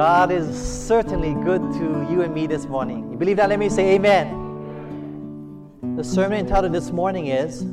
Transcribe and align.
God 0.00 0.32
is 0.32 0.56
certainly 0.56 1.34
good 1.44 1.60
to 1.74 2.06
you 2.10 2.22
and 2.22 2.32
me 2.32 2.46
this 2.46 2.64
morning. 2.64 3.12
You 3.12 3.18
believe 3.18 3.36
that? 3.36 3.50
Let 3.50 3.58
me 3.58 3.68
say 3.68 3.96
amen. 3.96 5.94
The 5.96 6.02
sermon 6.02 6.38
entitled 6.38 6.72
this 6.72 6.90
morning 6.90 7.26
is 7.26 7.64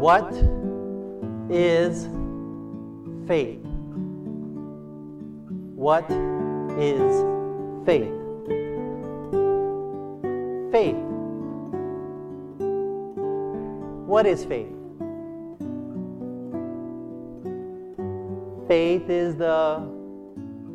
What 0.00 0.32
is 1.48 2.08
Faith? 3.28 3.60
What 5.76 6.10
is 6.10 7.22
faith? 7.86 8.10
Faith. 10.72 10.96
What 14.08 14.26
is 14.26 14.44
faith? 14.44 14.72
Faith 18.66 19.08
is 19.08 19.36
the 19.36 19.93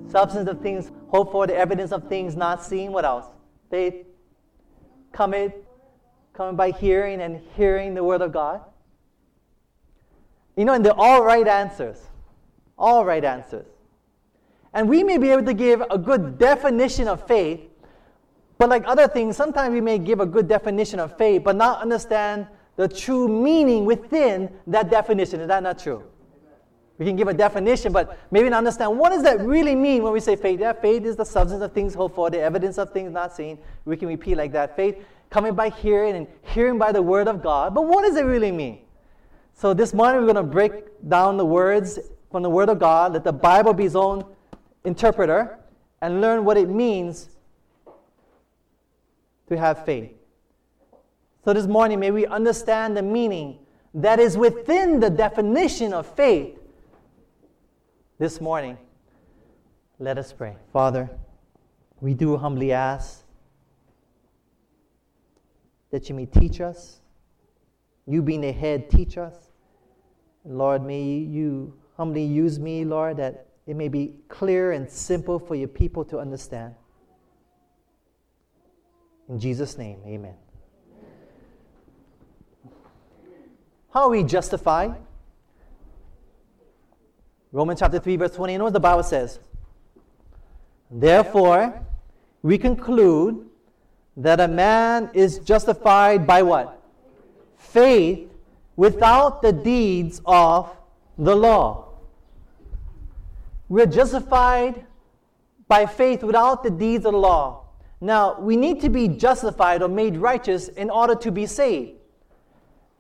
substance 0.09 0.49
of 0.49 0.61
things 0.61 0.91
hoped 1.09 1.31
for, 1.31 1.47
the 1.47 1.55
evidence 1.55 1.91
of 1.91 2.07
things 2.07 2.35
not 2.35 2.63
seen. 2.63 2.91
What 2.91 3.05
else? 3.05 3.25
Faith 3.69 4.05
cometh, 5.11 5.53
coming 6.33 6.55
by 6.55 6.71
hearing 6.71 7.21
and 7.21 7.41
hearing 7.55 7.93
the 7.93 8.03
word 8.03 8.21
of 8.21 8.31
God. 8.31 8.61
You 10.55 10.65
know, 10.65 10.73
and 10.73 10.85
they're 10.85 10.93
all 10.99 11.23
right 11.23 11.47
answers. 11.47 12.01
All 12.77 13.05
right 13.05 13.23
answers. 13.23 13.65
And 14.73 14.87
we 14.87 15.03
may 15.03 15.17
be 15.17 15.29
able 15.29 15.45
to 15.45 15.53
give 15.53 15.81
a 15.89 15.97
good 15.97 16.37
definition 16.37 17.07
of 17.07 17.25
faith, 17.27 17.61
but 18.57 18.69
like 18.69 18.83
other 18.85 19.07
things, 19.07 19.35
sometimes 19.35 19.73
we 19.73 19.81
may 19.81 19.97
give 19.97 20.19
a 20.19 20.25
good 20.25 20.47
definition 20.47 20.99
of 20.99 21.17
faith, 21.17 21.43
but 21.43 21.55
not 21.55 21.81
understand 21.81 22.47
the 22.75 22.87
true 22.87 23.27
meaning 23.27 23.85
within 23.85 24.49
that 24.67 24.89
definition. 24.89 25.39
Is 25.41 25.47
that 25.47 25.63
not 25.63 25.79
true? 25.79 26.03
We 26.99 27.05
can 27.05 27.15
give 27.15 27.29
a 27.29 27.33
definition, 27.33 27.93
but 27.93 28.19
maybe 28.29 28.49
not 28.49 28.57
understand 28.57 28.99
what 28.99 29.11
does 29.11 29.23
that 29.23 29.39
really 29.39 29.73
mean 29.73 30.03
when 30.03 30.11
we 30.11 30.19
say 30.19 30.35
faith. 30.35 30.59
Yeah, 30.59 30.73
faith 30.73 31.05
is 31.05 31.15
the 31.15 31.23
substance 31.23 31.63
of 31.63 31.71
things 31.71 31.93
hoped 31.93 32.13
for, 32.13 32.29
the 32.29 32.41
evidence 32.41 32.77
of 32.77 32.91
things 32.91 33.13
not 33.13 33.33
seen. 33.33 33.57
We 33.85 33.95
can 33.95 34.09
repeat 34.09 34.35
like 34.35 34.51
that. 34.51 34.75
Faith 34.75 34.97
coming 35.29 35.55
by 35.55 35.69
hearing 35.69 36.17
and 36.17 36.27
hearing 36.53 36.77
by 36.77 36.91
the 36.91 37.01
word 37.01 37.29
of 37.29 37.41
God. 37.41 37.73
But 37.73 37.85
what 37.85 38.01
does 38.01 38.17
it 38.17 38.25
really 38.25 38.51
mean? 38.51 38.79
So 39.53 39.73
this 39.73 39.93
morning 39.93 40.19
we're 40.19 40.33
going 40.33 40.45
to 40.45 40.51
break 40.51 40.73
down 41.07 41.37
the 41.37 41.45
words 41.45 41.99
from 42.31 42.43
the 42.43 42.49
word 42.49 42.67
of 42.67 42.79
God. 42.79 43.13
Let 43.13 43.23
the 43.23 43.31
Bible 43.31 43.73
be 43.73 43.85
its 43.85 43.95
own 43.95 44.25
interpreter 44.83 45.57
and 46.01 46.19
learn 46.19 46.43
what 46.43 46.57
it 46.57 46.67
means 46.67 47.29
to 49.47 49.57
have 49.57 49.85
faith. 49.85 50.11
So 51.45 51.53
this 51.53 51.65
morning 51.65 52.01
may 52.01 52.11
we 52.11 52.25
understand 52.25 52.97
the 52.97 53.01
meaning 53.01 53.59
that 53.93 54.19
is 54.19 54.37
within 54.37 54.99
the 54.99 55.09
definition 55.09 55.93
of 55.93 56.05
faith 56.05 56.58
this 58.19 58.41
morning, 58.41 58.77
let 59.97 60.17
us 60.17 60.33
pray. 60.33 60.57
Father, 60.73 61.09
we 62.01 62.13
do 62.13 62.35
humbly 62.35 62.73
ask 62.73 63.23
that 65.89 66.09
you 66.09 66.15
may 66.15 66.25
teach 66.25 66.59
us. 66.59 66.99
You 68.05 68.21
being 68.21 68.41
the 68.41 68.51
head, 68.51 68.89
teach 68.89 69.17
us. 69.17 69.35
Lord, 70.43 70.85
may 70.85 71.01
you 71.01 71.73
humbly 71.95 72.23
use 72.23 72.59
me, 72.59 72.83
Lord, 72.83 73.17
that 73.17 73.47
it 73.65 73.77
may 73.77 73.87
be 73.87 74.15
clear 74.27 74.73
and 74.73 74.89
simple 74.89 75.39
for 75.39 75.55
your 75.55 75.67
people 75.69 76.03
to 76.05 76.19
understand. 76.19 76.75
In 79.29 79.39
Jesus' 79.39 79.77
name, 79.77 79.99
amen. 80.05 80.33
How 83.93 84.03
are 84.03 84.09
we 84.09 84.23
justified? 84.23 84.95
Romans 87.51 87.79
chapter 87.79 87.99
3, 87.99 88.15
verse 88.15 88.35
20, 88.35 88.53
you 88.53 88.59
know 88.59 88.65
what 88.65 88.73
the 88.73 88.79
Bible 88.79 89.03
says? 89.03 89.39
Therefore, 90.91 91.81
we 92.43 92.57
conclude 92.57 93.45
that 94.17 94.39
a 94.39 94.47
man 94.47 95.09
is 95.13 95.39
justified 95.39 96.27
by 96.27 96.43
what? 96.43 96.79
Faith 97.57 98.29
without 98.75 99.41
the 99.41 99.51
deeds 99.51 100.21
of 100.25 100.75
the 101.17 101.35
law. 101.35 101.89
We're 103.67 103.85
justified 103.85 104.85
by 105.67 105.85
faith 105.85 106.23
without 106.23 106.63
the 106.63 106.69
deeds 106.69 107.05
of 107.05 107.13
the 107.13 107.19
law. 107.19 107.65
Now, 108.01 108.39
we 108.39 108.55
need 108.55 108.79
to 108.81 108.89
be 108.89 109.07
justified 109.07 109.81
or 109.81 109.87
made 109.87 110.17
righteous 110.17 110.67
in 110.69 110.89
order 110.89 111.15
to 111.15 111.31
be 111.31 111.45
saved. 111.45 111.93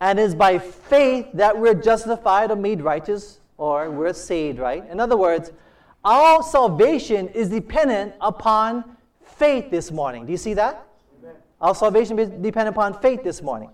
And 0.01 0.19
it's 0.19 0.35
by 0.35 0.59
faith 0.59 1.27
that 1.33 1.57
we're 1.57 1.73
justified 1.73 2.51
or 2.51 2.55
made 2.55 2.81
righteous 2.81 3.39
or 3.59 3.91
we're 3.91 4.13
saved, 4.13 4.57
right? 4.57 4.89
In 4.89 4.99
other 4.99 5.17
words, 5.17 5.51
our 6.03 6.41
salvation 6.41 7.27
is 7.27 7.49
dependent 7.49 8.13
upon 8.21 8.95
faith 9.21 9.69
this 9.69 9.91
morning. 9.91 10.25
Do 10.25 10.31
you 10.31 10.37
see 10.37 10.53
that? 10.53 10.87
Amen. 11.19 11.35
Our 11.59 11.75
salvation 11.75 12.17
is 12.17 12.29
dependent 12.29 12.69
upon 12.69 12.99
faith 13.01 13.21
this 13.21 13.41
morning. 13.41 13.69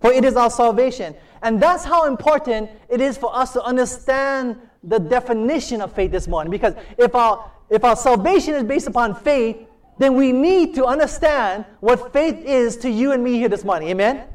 For 0.00 0.10
it 0.10 0.24
is 0.24 0.36
our 0.36 0.50
salvation. 0.50 1.14
And 1.42 1.62
that's 1.62 1.84
how 1.84 2.06
important 2.06 2.70
it 2.88 3.00
is 3.00 3.18
for 3.18 3.34
us 3.36 3.52
to 3.52 3.62
understand 3.62 4.58
the 4.82 4.98
definition 4.98 5.82
of 5.82 5.92
faith 5.92 6.12
this 6.12 6.26
morning. 6.26 6.50
Because 6.50 6.74
if 6.96 7.14
our, 7.14 7.50
if 7.68 7.84
our 7.84 7.96
salvation 7.96 8.54
is 8.54 8.64
based 8.64 8.86
upon 8.86 9.14
faith, 9.14 9.58
then 9.98 10.14
we 10.14 10.32
need 10.32 10.74
to 10.76 10.86
understand 10.86 11.66
what 11.80 12.12
faith 12.12 12.42
is 12.44 12.76
to 12.78 12.90
you 12.90 13.12
and 13.12 13.22
me 13.22 13.34
here 13.34 13.48
this 13.48 13.64
morning. 13.64 13.88
Amen? 13.90 14.16
Amen. 14.16 14.28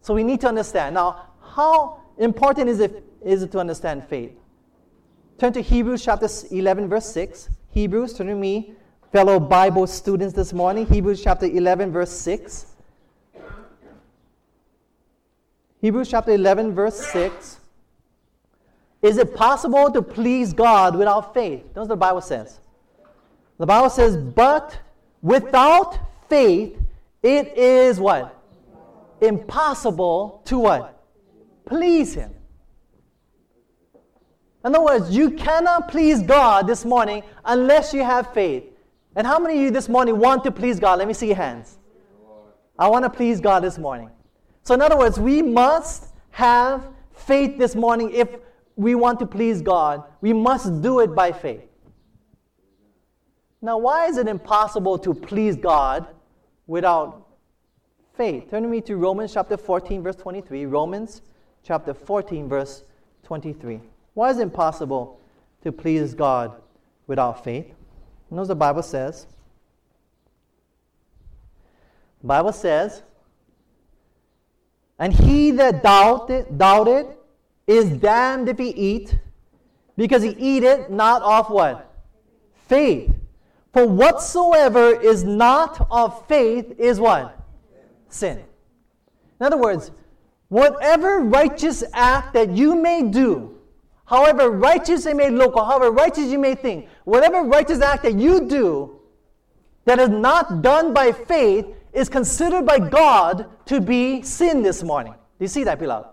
So 0.00 0.14
we 0.14 0.22
need 0.22 0.40
to 0.42 0.48
understand. 0.48 0.94
Now, 0.94 1.30
how 1.42 2.02
important 2.18 2.68
is 2.68 2.78
it 2.80 3.05
is 3.26 3.42
it 3.42 3.50
to 3.52 3.58
understand 3.58 4.06
faith. 4.08 4.32
Turn 5.38 5.52
to 5.52 5.60
Hebrews 5.60 6.04
chapter 6.04 6.28
11, 6.50 6.88
verse 6.88 7.06
6. 7.06 7.50
Hebrews, 7.70 8.14
turn 8.14 8.28
to 8.28 8.34
me, 8.34 8.72
fellow 9.12 9.40
Bible 9.40 9.86
students 9.86 10.34
this 10.34 10.52
morning. 10.52 10.86
Hebrews 10.86 11.22
chapter 11.22 11.46
11, 11.46 11.92
verse 11.92 12.10
6. 12.10 12.66
Hebrews 15.80 16.08
chapter 16.08 16.30
11, 16.32 16.72
verse 16.72 16.98
6. 17.12 17.60
Is 19.02 19.18
it 19.18 19.34
possible 19.34 19.90
to 19.90 20.00
please 20.00 20.52
God 20.52 20.96
without 20.96 21.34
faith? 21.34 21.64
That's 21.74 21.76
what 21.76 21.88
the 21.88 21.96
Bible 21.96 22.22
says. 22.22 22.60
The 23.58 23.66
Bible 23.66 23.90
says, 23.90 24.16
but 24.16 24.78
without 25.20 25.98
faith, 26.28 26.78
it 27.22 27.58
is 27.58 27.98
what? 27.98 28.40
Impossible 29.20 30.42
to 30.46 30.58
what? 30.58 31.04
Please 31.66 32.14
Him. 32.14 32.32
In 34.66 34.74
other 34.74 34.84
words, 34.84 35.16
you 35.16 35.30
cannot 35.30 35.86
please 35.86 36.22
God 36.22 36.66
this 36.66 36.84
morning 36.84 37.22
unless 37.44 37.94
you 37.94 38.02
have 38.02 38.34
faith. 38.34 38.64
And 39.14 39.24
how 39.24 39.38
many 39.38 39.54
of 39.58 39.60
you 39.62 39.70
this 39.70 39.88
morning 39.88 40.18
want 40.18 40.42
to 40.42 40.50
please 40.50 40.80
God? 40.80 40.98
Let 40.98 41.06
me 41.06 41.14
see 41.14 41.28
your 41.28 41.36
hands. 41.36 41.78
I 42.76 42.88
want 42.88 43.04
to 43.04 43.10
please 43.10 43.40
God 43.40 43.62
this 43.62 43.78
morning. 43.78 44.10
So, 44.64 44.74
in 44.74 44.82
other 44.82 44.98
words, 44.98 45.20
we 45.20 45.40
must 45.40 46.08
have 46.30 46.88
faith 47.12 47.56
this 47.58 47.76
morning 47.76 48.10
if 48.12 48.28
we 48.74 48.96
want 48.96 49.20
to 49.20 49.26
please 49.26 49.62
God. 49.62 50.02
We 50.20 50.32
must 50.32 50.82
do 50.82 50.98
it 50.98 51.14
by 51.14 51.30
faith. 51.30 51.62
Now, 53.62 53.78
why 53.78 54.06
is 54.06 54.16
it 54.16 54.26
impossible 54.26 54.98
to 54.98 55.14
please 55.14 55.54
God 55.54 56.08
without 56.66 57.24
faith? 58.16 58.50
Turn 58.50 58.68
me 58.68 58.80
to 58.80 58.96
Romans 58.96 59.32
chapter 59.32 59.56
14, 59.56 60.02
verse 60.02 60.16
23. 60.16 60.66
Romans 60.66 61.22
chapter 61.62 61.94
14, 61.94 62.48
verse 62.48 62.82
23. 63.22 63.80
Why 64.16 64.30
is 64.30 64.38
it 64.38 64.44
impossible 64.44 65.20
to 65.62 65.70
please 65.70 66.14
God 66.14 66.58
without 67.06 67.44
faith? 67.44 67.66
You 67.66 68.36
know 68.36 68.40
what 68.40 68.48
the 68.48 68.54
Bible 68.54 68.82
says? 68.82 69.26
The 72.22 72.26
Bible 72.26 72.54
says, 72.54 73.02
and 74.98 75.12
he 75.12 75.50
that 75.50 75.82
doubted, 75.82 76.56
doubted 76.56 77.08
is 77.66 77.90
damned 77.90 78.48
if 78.48 78.56
he 78.56 78.70
eat, 78.70 79.18
because 79.98 80.22
he 80.22 80.30
eateth 80.30 80.88
not 80.88 81.20
of 81.20 81.50
what? 81.50 81.94
Faith. 82.68 83.14
For 83.74 83.86
whatsoever 83.86 84.98
is 84.98 85.24
not 85.24 85.86
of 85.90 86.26
faith 86.26 86.74
is 86.78 86.98
what? 86.98 87.38
Sin. 88.08 88.42
In 89.38 89.46
other 89.46 89.58
words, 89.58 89.90
whatever 90.48 91.18
righteous 91.18 91.84
act 91.92 92.32
that 92.32 92.48
you 92.52 92.76
may 92.76 93.02
do, 93.02 93.55
however 94.06 94.50
righteous 94.50 95.06
it 95.06 95.16
may 95.16 95.30
look, 95.30 95.56
or 95.56 95.64
however 95.64 95.90
righteous 95.90 96.26
you 96.26 96.38
may 96.38 96.54
think, 96.54 96.88
whatever 97.04 97.42
righteous 97.42 97.80
act 97.80 98.02
that 98.04 98.14
you 98.14 98.48
do 98.48 99.00
that 99.84 99.98
is 99.98 100.08
not 100.08 100.62
done 100.62 100.92
by 100.92 101.12
faith 101.12 101.66
is 101.92 102.08
considered 102.08 102.66
by 102.66 102.78
God 102.78 103.46
to 103.66 103.80
be 103.80 104.22
sin 104.22 104.62
this 104.62 104.82
morning. 104.82 105.12
Do 105.12 105.44
you 105.44 105.48
see 105.48 105.64
that, 105.64 105.78
beloved? 105.78 106.08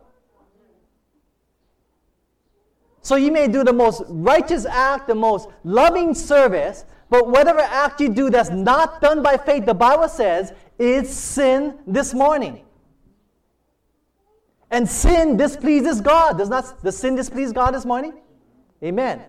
So 3.02 3.16
you 3.16 3.32
may 3.32 3.48
do 3.50 3.66
the 3.66 3.74
most 3.74 4.04
righteous 4.08 4.66
act, 4.66 5.08
the 5.08 5.16
most 5.16 5.50
loving 5.64 6.14
service, 6.14 6.86
but 7.10 7.28
whatever 7.28 7.60
act 7.60 8.00
you 8.00 8.10
do 8.10 8.30
that's 8.30 8.50
not 8.50 9.02
done 9.02 9.22
by 9.22 9.38
faith, 9.38 9.66
the 9.66 9.74
Bible 9.74 10.08
says, 10.08 10.54
is 10.80 11.10
sin 11.10 11.78
this 11.86 12.14
morning. 12.14 12.64
And 14.74 14.90
sin 14.90 15.38
displeases 15.38 16.02
God. 16.02 16.40
Does 16.40 16.50
not 16.50 16.84
does 16.84 16.98
sin 16.98 17.16
displease 17.16 17.54
God 17.54 17.76
this 17.76 17.86
morning? 17.86 18.16
Amen. 18.84 19.22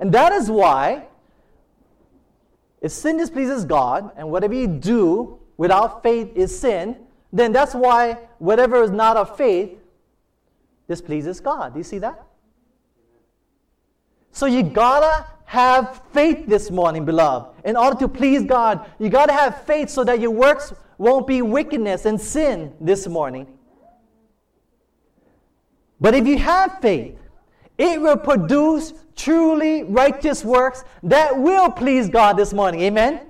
And 0.00 0.10
that 0.12 0.32
is 0.32 0.50
why 0.50 1.08
if 2.80 2.90
sin 2.90 3.18
displeases 3.18 3.66
God 3.66 4.12
and 4.16 4.30
whatever 4.30 4.54
you 4.54 4.66
do 4.66 5.38
without 5.58 6.02
faith 6.02 6.34
is 6.34 6.58
sin, 6.58 6.96
then 7.34 7.52
that's 7.52 7.74
why 7.74 8.14
whatever 8.38 8.82
is 8.82 8.90
not 8.90 9.18
of 9.18 9.36
faith 9.36 9.78
displeases 10.88 11.38
God. 11.38 11.74
Do 11.74 11.78
you 11.78 11.84
see 11.84 11.98
that? 11.98 12.24
So 14.30 14.46
you 14.46 14.62
gotta 14.62 15.26
have 15.44 16.00
faith 16.14 16.46
this 16.46 16.70
morning, 16.70 17.04
beloved. 17.04 17.60
In 17.66 17.76
order 17.76 17.98
to 17.98 18.08
please 18.08 18.42
God, 18.42 18.90
you 18.98 19.10
gotta 19.10 19.34
have 19.34 19.64
faith 19.64 19.90
so 19.90 20.02
that 20.04 20.18
your 20.18 20.30
works 20.30 20.72
won't 20.96 21.26
be 21.26 21.42
wickedness 21.42 22.06
and 22.06 22.18
sin 22.18 22.72
this 22.80 23.06
morning. 23.06 23.46
But 26.02 26.14
if 26.16 26.26
you 26.26 26.36
have 26.38 26.80
faith, 26.80 27.16
it 27.78 28.00
will 28.00 28.16
produce 28.16 28.92
truly 29.14 29.84
righteous 29.84 30.44
works 30.44 30.82
that 31.04 31.38
will 31.38 31.70
please 31.70 32.08
God 32.08 32.36
this 32.36 32.52
morning. 32.52 32.80
Amen? 32.80 33.20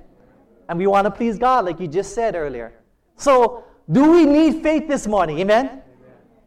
And 0.71 0.79
we 0.79 0.87
want 0.87 1.05
to 1.05 1.11
please 1.11 1.39
God, 1.39 1.67
like 1.67 1.79
you 1.81 1.87
just 1.87 2.15
said 2.15 2.35
earlier. 2.35 2.73
So, 3.17 3.65
do 3.91 4.11
we 4.11 4.25
need 4.25 4.63
faith 4.63 4.89
this 4.89 5.07
morning? 5.07 5.39
Amen? 5.41 5.83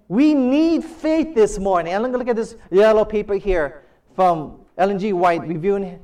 We 0.07 0.33
need 0.33 0.83
faith 0.83 1.35
this 1.35 1.59
morning. 1.59 1.93
And 1.93 2.11
look 2.11 2.27
at 2.27 2.35
this 2.35 2.55
yellow 2.71 3.05
paper 3.05 3.35
here 3.35 3.83
from 4.15 4.61
Ellen 4.79 4.97
G. 4.97 5.13
White, 5.13 5.47
Reviewing, 5.47 5.99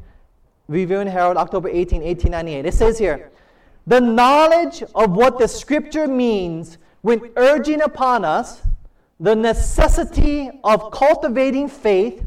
Review 0.68 1.00
and 1.00 1.10
Herald, 1.10 1.38
October 1.38 1.68
18, 1.68 2.04
1898. 2.04 2.66
It 2.68 2.74
says 2.76 3.00
here, 3.00 3.32
the 3.88 4.00
knowledge 4.00 4.84
of 4.94 5.14
what 5.14 5.40
the 5.40 5.48
scripture 5.48 6.08
means 6.08 6.78
when 7.02 7.32
urging 7.38 7.82
upon 7.82 8.24
us 8.24 8.62
the 9.22 9.36
necessity 9.36 10.50
of 10.64 10.92
cultivating 10.92 11.70
faith 11.70 12.26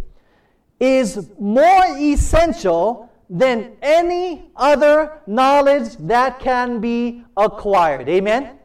is 0.79 1.29
more 1.41 1.85
essential 1.99 3.11
than 3.29 3.73
any 3.83 4.49
other 4.55 5.21
knowledge 5.27 5.97
that 5.97 6.39
can 6.39 6.81
be 6.81 7.25
acquired. 7.37 8.09
Amen? 8.09 8.59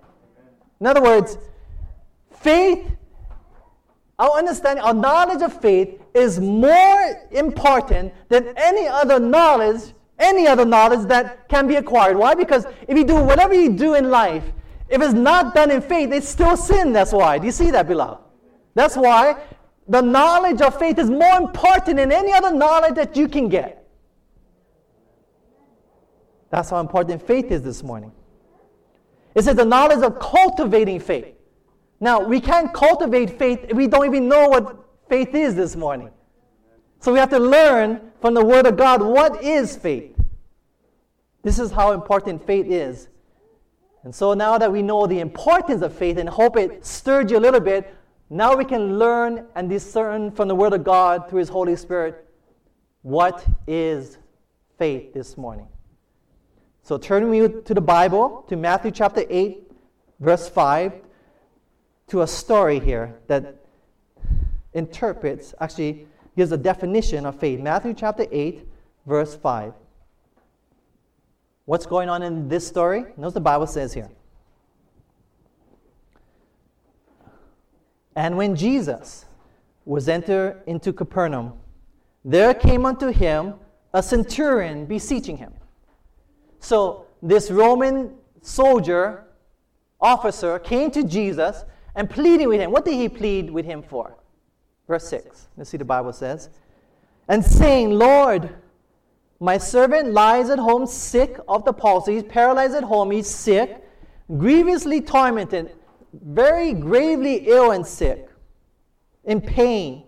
In 0.79 0.85
other 0.85 1.01
words, 1.01 1.39
faith, 2.31 2.85
our 4.19 4.37
understanding, 4.37 4.83
our 4.83 4.93
knowledge 4.93 5.41
of 5.41 5.59
faith 5.59 5.99
is 6.13 6.39
more 6.39 7.27
important 7.31 8.13
than 8.29 8.53
any 8.57 8.87
other 8.87 9.19
knowledge, 9.19 9.81
any 10.19 10.45
other 10.45 10.65
knowledge 10.65 11.07
that 11.07 11.49
can 11.49 11.67
be 11.67 11.77
acquired. 11.77 12.15
Why? 12.15 12.35
Because 12.35 12.65
if 12.87 12.95
you 12.95 13.05
do 13.05 13.15
whatever 13.15 13.55
you 13.55 13.71
do 13.71 13.95
in 13.95 14.11
life, 14.11 14.43
if 14.89 15.01
it's 15.01 15.13
not 15.13 15.53
done 15.53 15.71
in 15.71 15.81
faith, 15.81 16.11
it's 16.11 16.27
still 16.27 16.57
sin. 16.57 16.93
That's 16.93 17.13
why. 17.13 17.37
Do 17.37 17.45
you 17.45 17.51
see 17.51 17.71
that, 17.71 17.87
beloved? 17.87 18.21
That's 18.73 18.95
why 18.95 19.41
the 19.87 20.01
knowledge 20.01 20.61
of 20.61 20.77
faith 20.77 20.97
is 20.99 21.09
more 21.09 21.37
important 21.37 21.97
than 21.97 22.11
any 22.11 22.31
other 22.31 22.51
knowledge 22.51 22.95
that 22.95 23.15
you 23.15 23.27
can 23.27 23.49
get. 23.49 23.87
That's 26.49 26.69
how 26.69 26.79
important 26.79 27.25
faith 27.25 27.51
is 27.51 27.61
this 27.61 27.83
morning. 27.83 28.11
It 29.35 29.43
says 29.43 29.55
the 29.55 29.65
knowledge 29.65 30.03
of 30.03 30.19
cultivating 30.19 30.99
faith. 30.99 31.35
Now, 31.99 32.21
we 32.21 32.39
can't 32.39 32.73
cultivate 32.73 33.37
faith 33.37 33.65
if 33.69 33.75
we 33.75 33.87
don't 33.87 34.05
even 34.05 34.27
know 34.27 34.47
what 34.47 34.77
faith 35.07 35.35
is 35.35 35.55
this 35.55 35.75
morning. 35.75 36.11
So 36.99 37.13
we 37.13 37.19
have 37.19 37.29
to 37.29 37.39
learn 37.39 38.11
from 38.21 38.33
the 38.33 38.43
Word 38.43 38.65
of 38.65 38.77
God 38.77 39.01
what 39.01 39.43
is 39.43 39.75
faith. 39.75 40.15
This 41.43 41.59
is 41.59 41.71
how 41.71 41.91
important 41.91 42.45
faith 42.45 42.65
is 42.67 43.07
and 44.03 44.13
so 44.13 44.33
now 44.33 44.57
that 44.57 44.71
we 44.71 44.81
know 44.81 45.07
the 45.07 45.19
importance 45.19 45.81
of 45.81 45.93
faith 45.93 46.17
and 46.17 46.29
hope 46.29 46.55
it 46.57 46.85
stirred 46.85 47.29
you 47.29 47.37
a 47.37 47.39
little 47.39 47.59
bit, 47.59 47.93
now 48.29 48.55
we 48.55 48.63
can 48.63 48.97
learn 48.97 49.47
and 49.55 49.69
discern 49.69 50.31
from 50.31 50.47
the 50.47 50.55
Word 50.55 50.73
of 50.73 50.83
God 50.83 51.29
through 51.29 51.39
His 51.39 51.49
Holy 51.49 51.75
Spirit 51.75 52.25
what 53.01 53.45
is 53.67 54.17
faith 54.77 55.13
this 55.13 55.37
morning. 55.37 55.67
So 56.83 56.97
turn 56.97 57.29
me 57.29 57.39
to 57.47 57.73
the 57.73 57.81
Bible, 57.81 58.45
to 58.49 58.55
Matthew 58.55 58.91
chapter 58.91 59.23
8, 59.29 59.71
verse 60.19 60.47
5, 60.49 60.93
to 62.07 62.21
a 62.21 62.27
story 62.27 62.79
here 62.79 63.19
that 63.27 63.55
interprets, 64.73 65.53
actually 65.59 66.07
gives 66.35 66.51
a 66.51 66.57
definition 66.57 67.25
of 67.25 67.39
faith. 67.39 67.59
Matthew 67.59 67.93
chapter 67.93 68.25
8, 68.31 68.67
verse 69.05 69.35
5. 69.35 69.73
What's 71.69 71.85
going 71.85 72.09
on 72.09 72.23
in 72.23 72.49
this 72.49 72.65
story? 72.65 73.05
Notice 73.15 73.35
the 73.35 73.41
Bible 73.41 73.67
says 73.67 73.93
here. 73.93 74.09
And 78.15 78.35
when 78.37 78.55
Jesus 78.55 79.25
was 79.85 80.09
entered 80.09 80.63
into 80.65 80.91
Capernaum, 80.91 81.53
there 82.25 82.55
came 82.55 82.87
unto 82.87 83.09
him 83.09 83.53
a 83.93 84.01
centurion 84.01 84.87
beseeching 84.87 85.37
him. 85.37 85.53
So 86.57 87.05
this 87.21 87.51
Roman 87.51 88.15
soldier 88.41 89.25
officer 90.01 90.57
came 90.57 90.89
to 90.89 91.03
Jesus 91.03 91.65
and 91.93 92.09
pleading 92.09 92.47
with 92.47 92.61
him. 92.61 92.71
What 92.71 92.83
did 92.83 92.95
he 92.95 93.07
plead 93.07 93.51
with 93.51 93.67
him 93.67 93.83
for? 93.83 94.17
Verse 94.87 95.07
6. 95.07 95.49
Let's 95.55 95.69
see 95.69 95.77
the 95.77 95.85
Bible 95.85 96.13
says. 96.13 96.49
And 97.27 97.45
saying, 97.45 97.91
Lord, 97.91 98.55
my 99.39 99.57
servant 99.57 100.11
lies 100.11 100.49
at 100.49 100.59
home 100.59 100.85
sick 100.85 101.37
of 101.47 101.63
the 101.63 101.73
palsy. 101.73 102.15
He's 102.15 102.23
paralyzed 102.23 102.75
at 102.75 102.83
home. 102.83 103.11
He's 103.11 103.27
sick, 103.27 103.83
grievously 104.37 105.01
tormented, 105.01 105.75
very 106.13 106.73
gravely 106.73 107.47
ill 107.47 107.71
and 107.71 107.85
sick, 107.85 108.29
in 109.23 109.39
pain. 109.39 110.03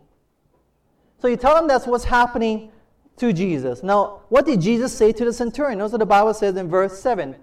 So 1.19 1.28
you 1.28 1.38
tell 1.38 1.57
him 1.57 1.68
that's 1.68 1.88
what's 1.88 2.04
happening 2.04 2.72
to 3.18 3.31
Jesus. 3.31 3.83
Now, 3.83 4.22
what 4.30 4.45
did 4.45 4.60
Jesus 4.60 4.92
say 4.92 5.12
to 5.13 5.24
the 5.24 5.31
centurion? 5.31 5.78
Notice 5.78 5.94
what 5.94 6.00
the 6.00 6.06
Bible 6.06 6.33
says 6.33 6.56
in 6.57 6.68
verse 6.68 7.00
7. 7.00 7.36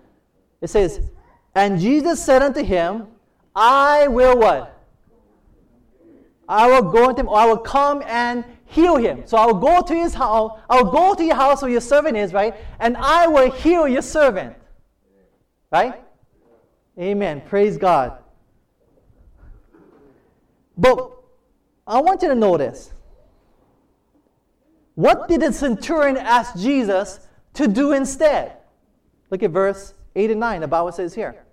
It 0.60 0.68
says, 0.68 1.00
And 1.54 1.78
Jesus 1.80 2.22
said 2.22 2.42
unto 2.42 2.62
him, 2.62 3.06
I 3.54 4.08
will 4.08 4.36
what? 4.36 4.74
I 6.48 6.66
will 6.66 6.90
go 6.90 7.08
unto 7.08 7.20
him, 7.20 7.28
or 7.28 7.38
I 7.38 7.46
will 7.46 7.58
come 7.58 8.02
and 8.06 8.44
heal 8.68 8.96
him. 8.96 9.22
So 9.26 9.36
I 9.36 9.46
will 9.46 9.54
go 9.54 9.82
to 9.82 9.94
his 9.94 10.14
house, 10.14 10.60
I 10.68 10.80
will 10.80 10.90
go 10.90 11.14
to 11.14 11.24
your 11.24 11.34
house 11.34 11.62
where 11.62 11.70
your 11.70 11.80
servant 11.80 12.16
is, 12.16 12.32
right? 12.32 12.54
And 12.78 12.96
I 12.96 13.26
will 13.26 13.50
heal 13.50 13.88
your 13.88 14.02
servant. 14.02 14.56
Right? 15.70 16.02
Amen. 16.98 17.42
Praise 17.42 17.76
God. 17.76 18.18
But 20.76 21.12
I 21.86 22.00
want 22.00 22.22
you 22.22 22.28
to 22.28 22.34
notice 22.34 22.92
what 24.94 25.28
did 25.28 25.42
the 25.42 25.52
centurion 25.52 26.16
ask 26.16 26.56
Jesus 26.56 27.20
to 27.54 27.68
do 27.68 27.92
instead? 27.92 28.56
Look 29.30 29.42
at 29.42 29.50
verse 29.50 29.94
8 30.16 30.32
and 30.32 30.40
9. 30.40 30.60
The 30.60 30.68
Bible 30.68 30.92
says 30.92 31.14
here. 31.14 31.44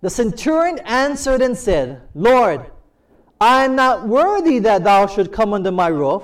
The 0.00 0.10
centurion 0.10 0.78
answered 0.80 1.42
and 1.42 1.56
said, 1.56 2.02
Lord, 2.14 2.70
I 3.42 3.64
am 3.64 3.74
not 3.74 4.06
worthy 4.06 4.60
that 4.60 4.84
thou 4.84 5.08
should 5.08 5.32
come 5.32 5.52
under 5.52 5.72
my 5.72 5.88
roof, 5.88 6.22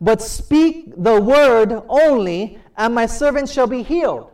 but 0.00 0.20
speak 0.20 0.94
the 0.96 1.20
word 1.20 1.80
only, 1.88 2.58
and 2.76 2.92
my 2.92 3.06
servant 3.06 3.48
shall 3.48 3.68
be 3.68 3.84
healed. 3.84 4.32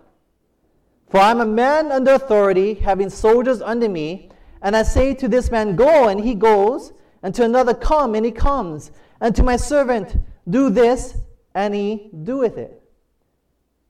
For 1.10 1.20
I 1.20 1.30
am 1.30 1.42
a 1.42 1.46
man 1.46 1.92
under 1.92 2.14
authority, 2.14 2.72
having 2.72 3.10
soldiers 3.10 3.60
under 3.60 3.86
me, 3.86 4.30
and 4.62 4.74
I 4.74 4.82
say 4.82 5.12
to 5.12 5.28
this 5.28 5.50
man, 5.50 5.76
Go, 5.76 6.08
and 6.08 6.18
he 6.18 6.34
goes, 6.34 6.94
and 7.22 7.34
to 7.34 7.44
another, 7.44 7.74
Come, 7.74 8.14
and 8.14 8.24
he 8.24 8.32
comes, 8.32 8.92
and 9.20 9.36
to 9.36 9.42
my 9.42 9.56
servant, 9.56 10.16
Do 10.48 10.70
this, 10.70 11.18
and 11.54 11.74
he 11.74 12.08
doeth 12.22 12.56
it. 12.56 12.82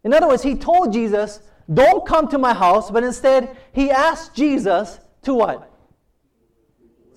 In 0.03 0.13
other 0.13 0.27
words, 0.27 0.43
he 0.43 0.57
told 0.57 0.93
Jesus, 0.93 1.39
Don't 1.73 2.05
come 2.05 2.27
to 2.27 2.39
my 2.39 2.55
house, 2.55 2.91
but 2.91 3.05
instead 3.05 3.57
he 3.73 3.93
asked 3.93 4.35
Jesus 4.35 4.99
to 5.23 5.33
what? 5.33 5.72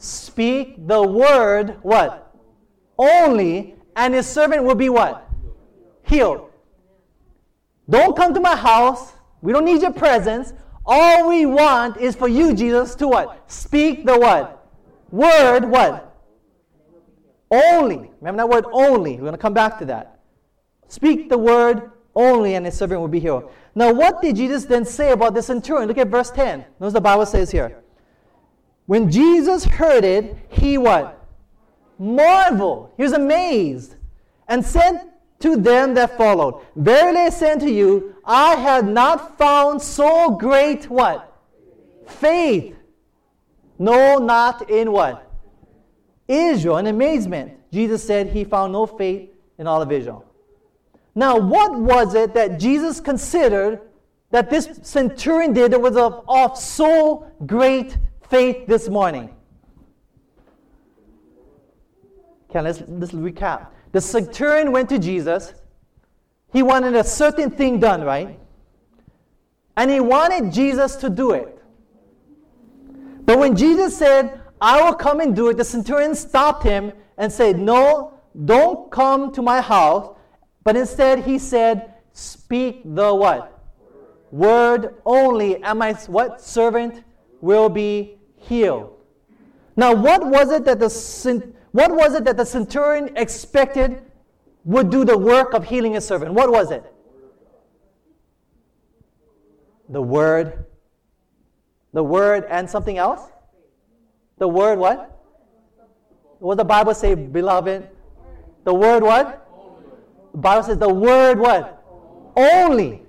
Speak 0.06 0.88
the 0.88 1.02
word, 1.02 1.78
what? 1.82 2.36
Only, 2.98 3.76
and 3.96 4.14
his 4.14 4.28
servant 4.28 4.64
will 4.64 4.76
be 4.76 4.90
what? 4.90 5.30
Healed. 6.04 6.50
Don't 7.90 8.16
come 8.16 8.34
to 8.34 8.40
my 8.40 8.56
house. 8.56 9.14
We 9.42 9.52
don't 9.52 9.66
need 9.66 9.82
your 9.82 9.94
presence. 9.94 10.54
All 10.86 11.30
we 11.30 11.46
want 11.46 11.98
is 11.98 12.16
for 12.16 12.28
you, 12.28 12.54
Jesus, 12.54 12.96
to 12.96 13.08
what? 13.08 13.52
Speak 13.52 14.06
the 14.06 14.18
what? 14.18 14.68
Word, 15.12 15.66
what? 15.66 16.16
Only. 17.52 18.12
Remember 18.20 18.44
that 18.44 18.50
word 18.50 18.66
only. 18.72 19.14
We're 19.14 19.22
going 19.22 19.34
to 19.34 19.38
come 19.38 19.54
back 19.54 19.80
to 19.80 19.86
that. 19.86 20.20
Speak 20.88 21.30
the 21.30 21.38
word 21.38 21.92
only, 22.16 22.56
and 22.56 22.66
his 22.66 22.78
servant 22.78 23.02
will 23.02 23.08
be 23.08 23.20
healed. 23.20 23.52
Now, 23.74 23.92
what 23.94 24.22
did 24.22 24.36
Jesus 24.36 24.66
then 24.66 24.86
say 24.86 25.12
about 25.12 25.34
the 25.34 25.42
centurion? 25.42 25.88
Look 25.88 25.98
at 25.98 26.08
verse 26.08 26.32
10. 26.32 26.66
Notice 26.80 26.94
the 26.94 27.02
Bible 27.02 27.26
says 27.26 27.52
here. 27.52 27.84
When 28.86 29.10
Jesus 29.10 29.66
heard 29.66 30.04
it, 30.04 30.38
he 30.50 30.78
what? 30.78 31.26
Marveled. 31.98 32.92
He 32.98 33.04
was 33.04 33.14
amazed 33.14 33.96
and 34.48 34.64
said 34.64 35.12
to 35.40 35.56
them 35.56 35.94
that 35.96 36.18
followed, 36.18 36.62
Verily 36.76 37.22
I 37.22 37.30
say 37.30 37.52
unto 37.52 37.68
you, 37.68 38.16
I 38.24 38.56
have 38.56 38.88
not 38.88 39.38
found 39.38 39.82
so 39.82 40.32
great 40.32 40.90
what? 40.90 41.32
Faith. 42.08 42.76
No, 43.78 44.18
not 44.18 44.70
in 44.70 44.92
what? 44.92 45.32
Israel. 46.28 46.78
In 46.78 46.88
amazement. 46.88 47.54
Jesus 47.72 48.04
said 48.04 48.28
he 48.28 48.44
found 48.44 48.74
no 48.74 48.86
faith 48.86 49.30
in 49.58 49.68
all 49.68 49.82
of 49.82 49.92
Israel. 49.92 50.26
Now, 51.14 51.38
what 51.38 51.74
was 51.76 52.14
it 52.14 52.34
that 52.34 52.60
Jesus 52.60 53.00
considered 53.00 53.82
that 54.32 54.50
this 54.50 54.80
centurion 54.84 55.54
did 55.54 55.72
that 55.72 55.80
was 55.80 55.96
of, 55.96 56.26
of 56.28 56.58
so 56.58 57.32
great 57.46 57.98
faith 58.30 58.68
this 58.68 58.90
morning? 58.90 59.34
Okay, 62.50 62.62
let's, 62.62 62.84
let's 62.88 63.12
recap. 63.12 63.68
The 63.92 64.02
centurion 64.02 64.72
went 64.72 64.90
to 64.90 65.00
Jesus. 65.00 65.54
He 66.54 66.64
wanted 66.64 66.96
a 66.96 67.04
certain 67.04 67.52
thing 67.52 67.80
done, 67.80 68.04
right? 68.04 68.40
And 69.78 69.92
he 69.92 70.00
wanted 70.00 70.54
Jesus 70.54 70.96
to 70.98 71.10
do 71.10 71.32
it. 71.32 71.60
But 73.26 73.40
when 73.40 73.56
Jesus 73.56 73.98
said, 73.98 74.42
I 74.62 74.82
will 74.82 74.94
come 74.94 75.20
and 75.20 75.36
do 75.36 75.50
it, 75.50 75.58
the 75.58 75.66
centurion 75.66 76.16
stopped 76.16 76.64
him 76.64 76.94
and 77.18 77.32
said, 77.32 77.60
No, 77.60 78.20
don't 78.46 78.90
come 78.92 79.34
to 79.34 79.42
my 79.42 79.62
house. 79.62 80.16
But 80.64 80.76
instead 80.76 81.24
he 81.24 81.38
said, 81.40 81.94
Speak 82.14 82.82
the 82.86 83.14
what? 83.14 83.52
Word 84.32 84.96
only, 85.06 85.62
Am 85.64 85.82
I 85.82 85.94
what 86.08 86.42
servant 86.42 87.04
will 87.46 87.70
be 87.70 88.18
healed. 88.38 88.92
Now, 89.78 89.94
what 89.94 90.26
was 90.26 90.52
it 90.52 90.66
that 90.66 90.80
the 90.80 91.54
what 91.72 91.92
was 91.96 92.16
it 92.16 92.26
that 92.26 92.38
the 92.38 92.46
centurion 92.46 93.16
expected 93.16 94.02
would 94.64 94.90
do 94.90 95.06
the 95.06 95.18
work 95.18 95.54
of 95.54 95.66
healing 95.66 95.94
his 95.94 96.08
servant? 96.08 96.34
What 96.34 96.52
was 96.52 96.72
it? 96.72 96.84
The 99.90 100.02
word. 100.02 100.66
The 101.94 102.04
word 102.04 102.46
and 102.50 102.70
something 102.70 102.98
else? 102.98 103.22
The 104.40 104.48
word 104.48 104.80
what? 104.80 105.12
What 106.40 106.58
the 106.58 106.66
Bible 106.66 106.96
say, 106.96 107.14
beloved? 107.14 107.88
The 108.64 108.74
word 108.74 109.04
what? 109.04 109.48
The 110.32 110.40
Bible 110.40 110.64
says 110.64 110.78
the 110.78 110.94
word 110.94 111.40
what? 111.40 111.84
Only. 112.36 113.04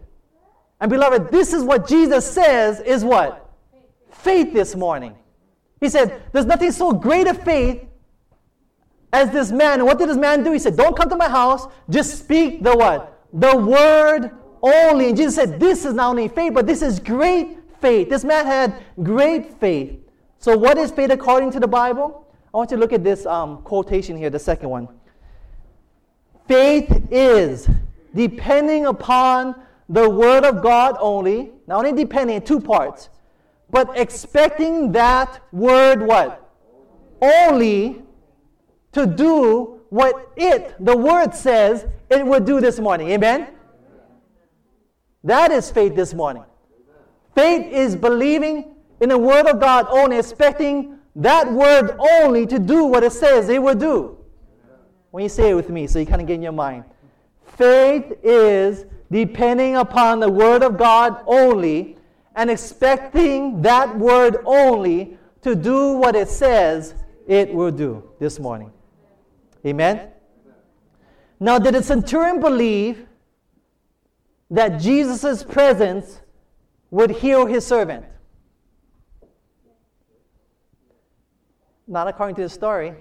And 0.80 0.90
beloved, 0.90 1.30
this 1.30 1.54
is 1.54 1.62
what 1.62 1.88
Jesus 1.88 2.30
says 2.30 2.80
is 2.80 3.02
what? 3.02 3.45
Faith 4.18 4.52
this 4.52 4.74
morning. 4.74 5.14
He 5.80 5.88
said, 5.88 6.22
There's 6.32 6.46
nothing 6.46 6.72
so 6.72 6.92
great 6.92 7.26
a 7.26 7.34
faith 7.34 7.84
as 9.12 9.30
this 9.30 9.50
man. 9.50 9.80
And 9.80 9.86
what 9.86 9.98
did 9.98 10.08
this 10.08 10.16
man 10.16 10.42
do? 10.42 10.52
He 10.52 10.58
said, 10.58 10.76
Don't 10.76 10.96
come 10.96 11.08
to 11.08 11.16
my 11.16 11.28
house, 11.28 11.66
just 11.88 12.18
speak 12.18 12.62
the 12.62 12.76
what? 12.76 13.24
The 13.32 13.56
word 13.56 14.30
only. 14.62 15.08
And 15.08 15.16
Jesus 15.16 15.34
said, 15.34 15.60
This 15.60 15.84
is 15.84 15.94
not 15.94 16.10
only 16.10 16.28
faith, 16.28 16.54
but 16.54 16.66
this 16.66 16.82
is 16.82 16.98
great 16.98 17.58
faith. 17.80 18.08
This 18.08 18.24
man 18.24 18.46
had 18.46 18.82
great 19.02 19.58
faith. 19.60 19.98
So, 20.38 20.56
what 20.56 20.78
is 20.78 20.90
faith 20.90 21.10
according 21.10 21.50
to 21.52 21.60
the 21.60 21.68
Bible? 21.68 22.26
I 22.52 22.56
want 22.56 22.70
you 22.70 22.76
to 22.76 22.80
look 22.80 22.92
at 22.92 23.04
this 23.04 23.26
um, 23.26 23.62
quotation 23.62 24.16
here, 24.16 24.30
the 24.30 24.38
second 24.38 24.70
one. 24.70 24.88
Faith 26.48 27.08
is 27.10 27.68
depending 28.14 28.86
upon 28.86 29.54
the 29.88 30.08
Word 30.08 30.44
of 30.44 30.62
God 30.62 30.96
only, 31.00 31.50
not 31.66 31.84
only 31.84 31.92
depending 31.92 32.36
in 32.36 32.42
two 32.42 32.60
parts, 32.60 33.08
but 33.76 33.98
expecting 33.98 34.90
that 34.92 35.42
Word 35.52 36.00
what? 36.00 36.50
Only 37.20 38.02
to 38.92 39.06
do 39.06 39.82
what 39.90 40.32
it, 40.34 40.74
the 40.82 40.96
word 40.96 41.34
says, 41.34 41.84
it 42.08 42.24
would 42.24 42.46
do 42.46 42.58
this 42.58 42.80
morning. 42.80 43.10
Amen? 43.10 43.48
That 45.24 45.50
is 45.50 45.70
faith 45.70 45.94
this 45.94 46.14
morning. 46.14 46.44
Faith 47.34 47.70
is 47.70 47.94
believing 47.94 48.76
in 49.02 49.10
the 49.10 49.18
word 49.18 49.44
of 49.44 49.60
God 49.60 49.88
only, 49.90 50.16
expecting 50.16 50.98
that 51.14 51.52
word 51.52 51.96
only 51.98 52.46
to 52.46 52.58
do 52.58 52.86
what 52.86 53.04
it 53.04 53.12
says 53.12 53.50
it 53.50 53.62
would 53.62 53.78
do. 53.78 54.16
When 55.10 55.22
you 55.22 55.28
say 55.28 55.50
it 55.50 55.54
with 55.54 55.68
me, 55.68 55.86
so 55.86 55.98
you 55.98 56.06
kind 56.06 56.22
of 56.22 56.26
get 56.26 56.36
in 56.36 56.42
your 56.42 56.52
mind. 56.52 56.84
Faith 57.58 58.10
is 58.22 58.86
depending 59.10 59.76
upon 59.76 60.20
the 60.20 60.30
word 60.30 60.62
of 60.62 60.78
God 60.78 61.22
only 61.26 61.95
and 62.36 62.50
expecting 62.50 63.62
that 63.62 63.98
word 63.98 64.36
only 64.44 65.18
to 65.40 65.56
do 65.56 65.92
what 65.92 66.14
it 66.14 66.28
says 66.28 66.94
it 67.26 67.52
will 67.52 67.70
do 67.70 68.08
this 68.20 68.38
morning. 68.38 68.70
Amen? 69.64 70.10
Now, 71.40 71.58
did 71.58 71.74
the 71.74 71.82
centurion 71.82 72.40
believe 72.40 73.06
that 74.50 74.80
Jesus' 74.80 75.42
presence 75.42 76.20
would 76.90 77.10
heal 77.10 77.46
his 77.46 77.66
servant? 77.66 78.04
Not 81.88 82.06
according 82.06 82.36
to 82.36 82.42
the 82.42 82.48
story. 82.48 82.94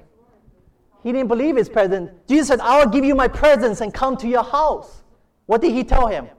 He 1.03 1.11
didn't 1.11 1.27
believe 1.27 1.55
his 1.55 1.69
presence. 1.69 2.09
Jesus 2.27 2.47
said, 2.47 2.59
I 2.61 2.83
will 2.83 2.91
give 2.91 3.05
you 3.05 3.15
my 3.15 3.27
presence 3.27 3.81
and 3.81 3.93
come 3.93 4.17
to 4.17 4.27
your 4.27 4.43
house. 4.43 5.03
What 5.45 5.61
did 5.61 5.71
he 5.71 5.83
tell 5.83 6.07
him? 6.07 6.29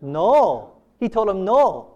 No. 0.00 0.76
He 0.98 1.08
told 1.08 1.28
him 1.28 1.44
no. 1.44 1.91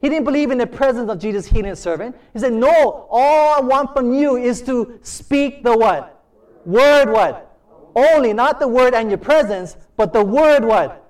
He 0.00 0.08
didn't 0.08 0.24
believe 0.24 0.50
in 0.50 0.58
the 0.58 0.66
presence 0.66 1.10
of 1.10 1.18
Jesus 1.18 1.46
healing 1.46 1.66
his 1.66 1.78
servant. 1.78 2.16
He 2.32 2.38
said, 2.38 2.54
No, 2.54 3.06
all 3.10 3.54
I 3.54 3.60
want 3.60 3.92
from 3.94 4.14
you 4.14 4.36
is 4.36 4.62
to 4.62 4.98
speak 5.02 5.62
the 5.62 5.76
what? 5.76 6.24
Word 6.64 7.10
what? 7.10 7.46
Only, 7.94 8.32
not 8.32 8.60
the 8.60 8.68
word 8.68 8.94
and 8.94 9.10
your 9.10 9.18
presence, 9.18 9.76
but 9.96 10.12
the 10.12 10.24
word 10.24 10.64
what? 10.64 11.06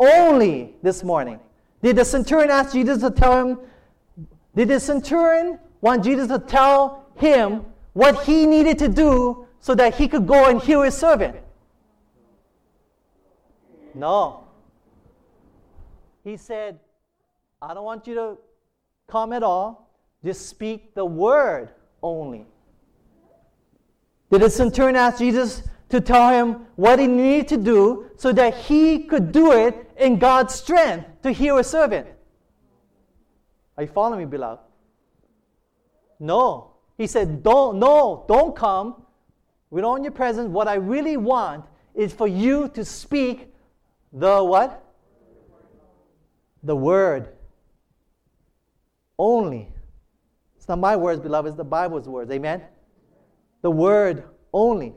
Only 0.00 0.74
this 0.82 1.04
morning. 1.04 1.38
Did 1.82 1.96
the 1.96 2.04
centurion 2.04 2.50
ask 2.50 2.72
Jesus 2.72 3.00
to 3.02 3.10
tell 3.10 3.46
him? 3.46 3.58
Did 4.56 4.68
the 4.68 4.80
centurion 4.80 5.58
want 5.80 6.02
Jesus 6.02 6.28
to 6.28 6.38
tell 6.38 7.06
him 7.16 7.64
what 7.92 8.24
he 8.24 8.46
needed 8.46 8.78
to 8.80 8.88
do 8.88 9.46
so 9.60 9.74
that 9.74 9.94
he 9.94 10.08
could 10.08 10.26
go 10.26 10.48
and 10.48 10.60
heal 10.60 10.82
his 10.82 10.96
servant? 10.96 11.36
No. 13.94 14.44
He 16.24 16.36
said, 16.36 16.78
I 17.62 17.74
don't 17.74 17.84
want 17.84 18.08
you 18.08 18.14
to 18.16 18.38
come 19.08 19.32
at 19.32 19.44
all. 19.44 19.88
Just 20.24 20.48
speak 20.48 20.94
the 20.94 21.04
word 21.04 21.70
only. 22.02 22.44
Did 24.32 24.42
the 24.42 24.50
centurion 24.50 24.96
ask 24.96 25.18
Jesus 25.18 25.62
to 25.88 26.00
tell 26.00 26.30
him 26.30 26.66
what 26.74 26.98
he 26.98 27.06
needed 27.06 27.48
to 27.48 27.56
do 27.56 28.10
so 28.16 28.32
that 28.32 28.54
he 28.54 29.04
could 29.04 29.30
do 29.30 29.52
it 29.52 29.90
in 29.96 30.18
God's 30.18 30.54
strength 30.54 31.06
to 31.22 31.30
heal 31.30 31.58
a 31.58 31.64
servant? 31.64 32.08
Are 33.76 33.84
you 33.84 33.88
following 33.88 34.20
me, 34.20 34.24
beloved? 34.26 34.62
No. 36.18 36.72
He 36.98 37.06
said, 37.06 37.42
Don't, 37.42 37.78
no, 37.78 38.24
don't 38.26 38.56
come. 38.56 39.02
We 39.70 39.80
don't 39.80 39.90
want 39.90 40.02
your 40.02 40.12
presence. 40.12 40.48
What 40.48 40.66
I 40.66 40.74
really 40.74 41.16
want 41.16 41.64
is 41.94 42.12
for 42.12 42.26
you 42.26 42.68
to 42.70 42.84
speak 42.84 43.52
the 44.12 44.42
what? 44.42 44.84
The 46.64 46.76
word. 46.76 47.28
Only. 49.22 49.68
It's 50.56 50.68
not 50.68 50.80
my 50.80 50.96
words, 50.96 51.20
beloved, 51.20 51.50
it's 51.50 51.56
the 51.56 51.64
Bible's 51.64 52.08
words. 52.08 52.30
Amen? 52.32 52.62
the 53.62 53.70
word 53.70 54.24
only. 54.52 54.92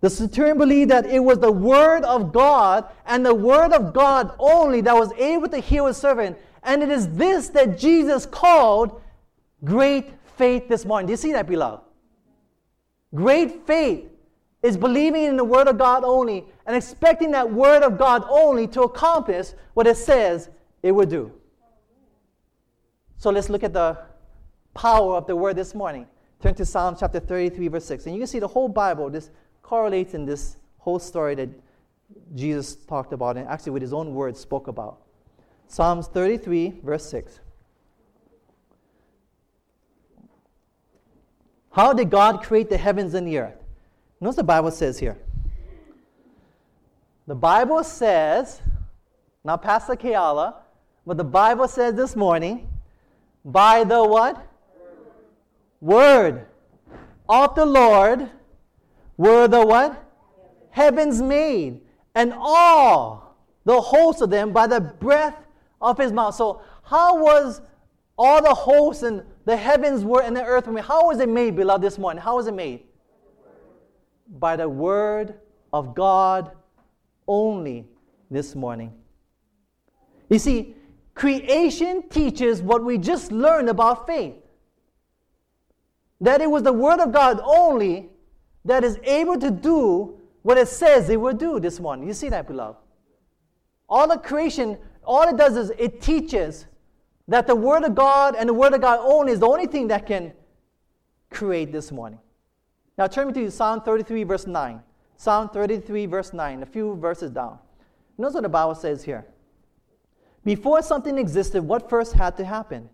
The 0.00 0.10
centurion 0.10 0.58
believed 0.58 0.90
that 0.90 1.06
it 1.06 1.20
was 1.20 1.38
the 1.38 1.50
word 1.50 2.04
of 2.04 2.32
God 2.32 2.86
and 3.06 3.24
the 3.24 3.34
word 3.34 3.72
of 3.72 3.92
God 3.94 4.32
only 4.38 4.80
that 4.82 4.94
was 4.94 5.12
able 5.14 5.48
to 5.48 5.58
heal 5.58 5.86
his 5.86 5.96
servant. 5.96 6.36
And 6.62 6.82
it 6.82 6.90
is 6.90 7.08
this 7.16 7.48
that 7.50 7.78
Jesus 7.78 8.26
called 8.26 9.00
great 9.64 10.12
faith 10.36 10.68
this 10.68 10.84
morning. 10.84 11.06
Do 11.06 11.12
you 11.12 11.16
see 11.16 11.32
that, 11.32 11.48
beloved? 11.48 11.82
Great 13.14 13.66
faith 13.66 14.06
is 14.62 14.76
believing 14.76 15.24
in 15.24 15.36
the 15.36 15.44
word 15.44 15.66
of 15.66 15.78
God 15.78 16.04
only 16.04 16.44
and 16.66 16.76
expecting 16.76 17.32
that 17.32 17.50
word 17.50 17.82
of 17.82 17.98
God 17.98 18.24
only 18.28 18.66
to 18.68 18.82
accomplish 18.82 19.48
what 19.74 19.86
it 19.86 19.96
says 19.96 20.50
it 20.82 20.92
would 20.92 21.08
do. 21.08 21.32
So 23.18 23.30
let's 23.30 23.50
look 23.50 23.64
at 23.64 23.72
the 23.72 23.98
power 24.74 25.16
of 25.16 25.26
the 25.26 25.34
word 25.34 25.56
this 25.56 25.74
morning. 25.74 26.06
Turn 26.40 26.54
to 26.54 26.64
Psalm 26.64 26.96
chapter 26.98 27.18
33, 27.18 27.66
verse 27.66 27.84
6. 27.84 28.06
And 28.06 28.14
you 28.14 28.20
can 28.20 28.28
see 28.28 28.38
the 28.38 28.46
whole 28.46 28.68
Bible, 28.68 29.10
this 29.10 29.30
correlates 29.60 30.14
in 30.14 30.24
this 30.24 30.56
whole 30.78 31.00
story 31.00 31.34
that 31.34 31.48
Jesus 32.36 32.76
talked 32.76 33.12
about 33.12 33.36
and 33.36 33.48
actually 33.48 33.72
with 33.72 33.82
his 33.82 33.92
own 33.92 34.14
words 34.14 34.38
spoke 34.38 34.68
about. 34.68 35.00
Psalms 35.66 36.06
33, 36.06 36.80
verse 36.84 37.04
6. 37.10 37.40
How 41.72 41.92
did 41.92 42.10
God 42.10 42.44
create 42.44 42.70
the 42.70 42.78
heavens 42.78 43.14
and 43.14 43.26
the 43.26 43.38
earth? 43.38 43.56
Notice 44.20 44.36
the 44.36 44.44
Bible 44.44 44.70
says 44.70 44.98
here. 44.98 45.18
The 47.26 47.34
Bible 47.34 47.82
says, 47.82 48.62
not 49.44 49.62
Pastor 49.62 49.94
Keala, 49.94 50.54
but 51.04 51.16
the 51.16 51.24
Bible 51.24 51.66
says 51.66 51.94
this 51.94 52.14
morning, 52.14 52.68
by 53.44 53.84
the 53.84 54.02
what? 54.04 54.48
word 55.80 56.46
of 57.28 57.54
the 57.54 57.66
Lord 57.66 58.30
were 59.16 59.48
the 59.48 59.64
what? 59.64 60.04
Heavens 60.70 61.20
made, 61.20 61.80
and 62.14 62.32
all 62.36 63.36
the 63.64 63.80
hosts 63.80 64.22
of 64.22 64.30
them 64.30 64.52
by 64.52 64.66
the 64.66 64.80
breath 64.80 65.36
of 65.80 65.98
his 65.98 66.12
mouth. 66.12 66.34
So, 66.34 66.62
how 66.82 67.20
was 67.20 67.60
all 68.16 68.42
the 68.42 68.54
hosts 68.54 69.02
and 69.02 69.22
the 69.44 69.56
heavens 69.56 70.04
were 70.04 70.22
and 70.22 70.36
the 70.36 70.44
earth 70.44 70.66
were 70.66 70.72
made? 70.72 70.84
How 70.84 71.06
was 71.06 71.20
it 71.20 71.28
made, 71.28 71.56
beloved, 71.56 71.82
this 71.82 71.98
morning? 71.98 72.22
How 72.22 72.36
was 72.36 72.46
it 72.46 72.54
made? 72.54 72.84
By 74.38 74.56
the 74.56 74.68
word 74.68 75.34
of 75.72 75.94
God 75.94 76.52
only 77.26 77.86
this 78.30 78.54
morning. 78.54 78.92
You 80.28 80.38
see, 80.38 80.76
creation 81.18 82.08
teaches 82.08 82.62
what 82.62 82.84
we 82.84 82.96
just 82.96 83.32
learned 83.32 83.68
about 83.68 84.06
faith 84.06 84.34
that 86.20 86.40
it 86.40 86.48
was 86.48 86.62
the 86.62 86.72
Word 86.72 87.00
of 87.00 87.12
God 87.12 87.40
only 87.42 88.08
that 88.64 88.84
is 88.84 88.98
able 89.02 89.36
to 89.38 89.50
do 89.50 90.18
what 90.42 90.58
it 90.58 90.68
says 90.68 91.08
it 91.08 91.20
will 91.20 91.32
do 91.32 91.58
this 91.58 91.80
morning. 91.80 92.06
You 92.06 92.14
see 92.14 92.28
that, 92.28 92.46
beloved? 92.46 92.78
All 93.88 94.06
the 94.06 94.16
creation, 94.16 94.78
all 95.04 95.28
it 95.28 95.36
does 95.36 95.56
is 95.56 95.72
it 95.76 96.00
teaches 96.00 96.66
that 97.26 97.46
the 97.46 97.56
Word 97.56 97.82
of 97.82 97.94
God 97.96 98.36
and 98.36 98.48
the 98.48 98.54
Word 98.54 98.74
of 98.74 98.80
God 98.80 99.00
only 99.02 99.32
is 99.32 99.40
the 99.40 99.48
only 99.48 99.66
thing 99.66 99.88
that 99.88 100.06
can 100.06 100.32
create 101.30 101.72
this 101.72 101.90
morning. 101.90 102.20
Now 102.96 103.08
turn 103.08 103.28
me 103.28 103.32
to 103.34 103.50
Psalm 103.50 103.80
33, 103.80 104.22
verse 104.24 104.46
9. 104.46 104.82
Psalm 105.16 105.48
33, 105.48 106.06
verse 106.06 106.32
9, 106.32 106.62
a 106.62 106.66
few 106.66 106.94
verses 106.96 107.32
down. 107.32 107.58
Notice 108.16 108.34
what 108.34 108.42
the 108.44 108.48
Bible 108.48 108.76
says 108.76 109.02
here. 109.02 109.26
Before 110.48 110.80
something 110.80 111.18
existed, 111.18 111.60
what 111.60 111.90
first 111.90 112.14
had 112.14 112.38
to 112.38 112.44
happen? 112.46 112.88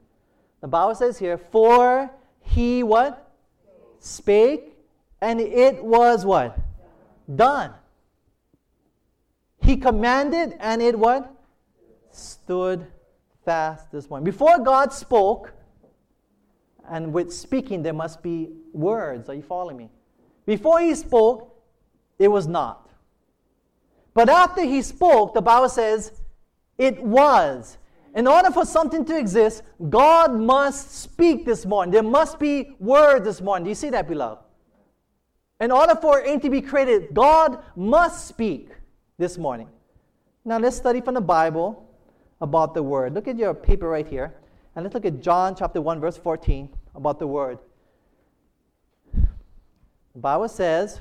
The 0.60 0.66
Bible 0.66 0.96
says 0.96 1.20
here, 1.20 1.38
for 1.38 2.10
he 2.40 2.82
what? 2.82 3.32
Spake, 4.00 4.76
and 5.20 5.40
it 5.40 5.84
was 5.84 6.26
what? 6.26 6.58
Done. 7.32 7.70
He 9.62 9.76
commanded, 9.76 10.56
and 10.58 10.82
it 10.82 10.98
what? 10.98 11.32
Stood 12.10 12.88
fast 13.44 13.92
this 13.92 14.10
morning. 14.10 14.24
Before 14.24 14.58
God 14.58 14.92
spoke, 14.92 15.52
and 16.90 17.12
with 17.12 17.32
speaking, 17.32 17.84
there 17.84 17.92
must 17.92 18.20
be 18.20 18.50
words. 18.72 19.28
Are 19.28 19.34
you 19.34 19.42
following 19.42 19.76
me? 19.76 19.90
Before 20.44 20.80
he 20.80 20.92
spoke, 20.96 21.56
it 22.18 22.26
was 22.26 22.48
not. 22.48 22.90
But 24.12 24.28
after 24.28 24.64
he 24.64 24.82
spoke, 24.82 25.34
the 25.34 25.40
Bible 25.40 25.68
says, 25.68 26.10
it 26.78 27.02
was. 27.02 27.78
In 28.14 28.26
order 28.28 28.50
for 28.50 28.64
something 28.64 29.04
to 29.06 29.18
exist, 29.18 29.62
God 29.90 30.32
must 30.34 30.92
speak 30.92 31.44
this 31.44 31.66
morning. 31.66 31.92
There 31.92 32.02
must 32.02 32.38
be 32.38 32.76
words 32.78 33.24
this 33.24 33.40
morning. 33.40 33.64
Do 33.64 33.70
you 33.70 33.74
see 33.74 33.90
that, 33.90 34.08
beloved? 34.08 34.42
In 35.60 35.72
order 35.72 35.96
for 35.96 36.20
anything 36.20 36.40
to 36.40 36.50
be 36.50 36.60
created, 36.60 37.08
God 37.12 37.62
must 37.74 38.28
speak 38.28 38.70
this 39.18 39.36
morning. 39.38 39.68
Now 40.44 40.58
let's 40.58 40.76
study 40.76 41.00
from 41.00 41.14
the 41.14 41.20
Bible 41.20 41.88
about 42.40 42.74
the 42.74 42.82
word. 42.82 43.14
Look 43.14 43.26
at 43.28 43.38
your 43.38 43.54
paper 43.54 43.88
right 43.88 44.06
here. 44.06 44.34
And 44.76 44.84
let's 44.84 44.94
look 44.94 45.04
at 45.04 45.20
John 45.20 45.54
chapter 45.56 45.80
1, 45.80 46.00
verse 46.00 46.16
14 46.16 46.68
about 46.94 47.18
the 47.18 47.26
word. 47.26 47.58
The 49.12 50.20
Bible 50.20 50.48
says, 50.48 51.00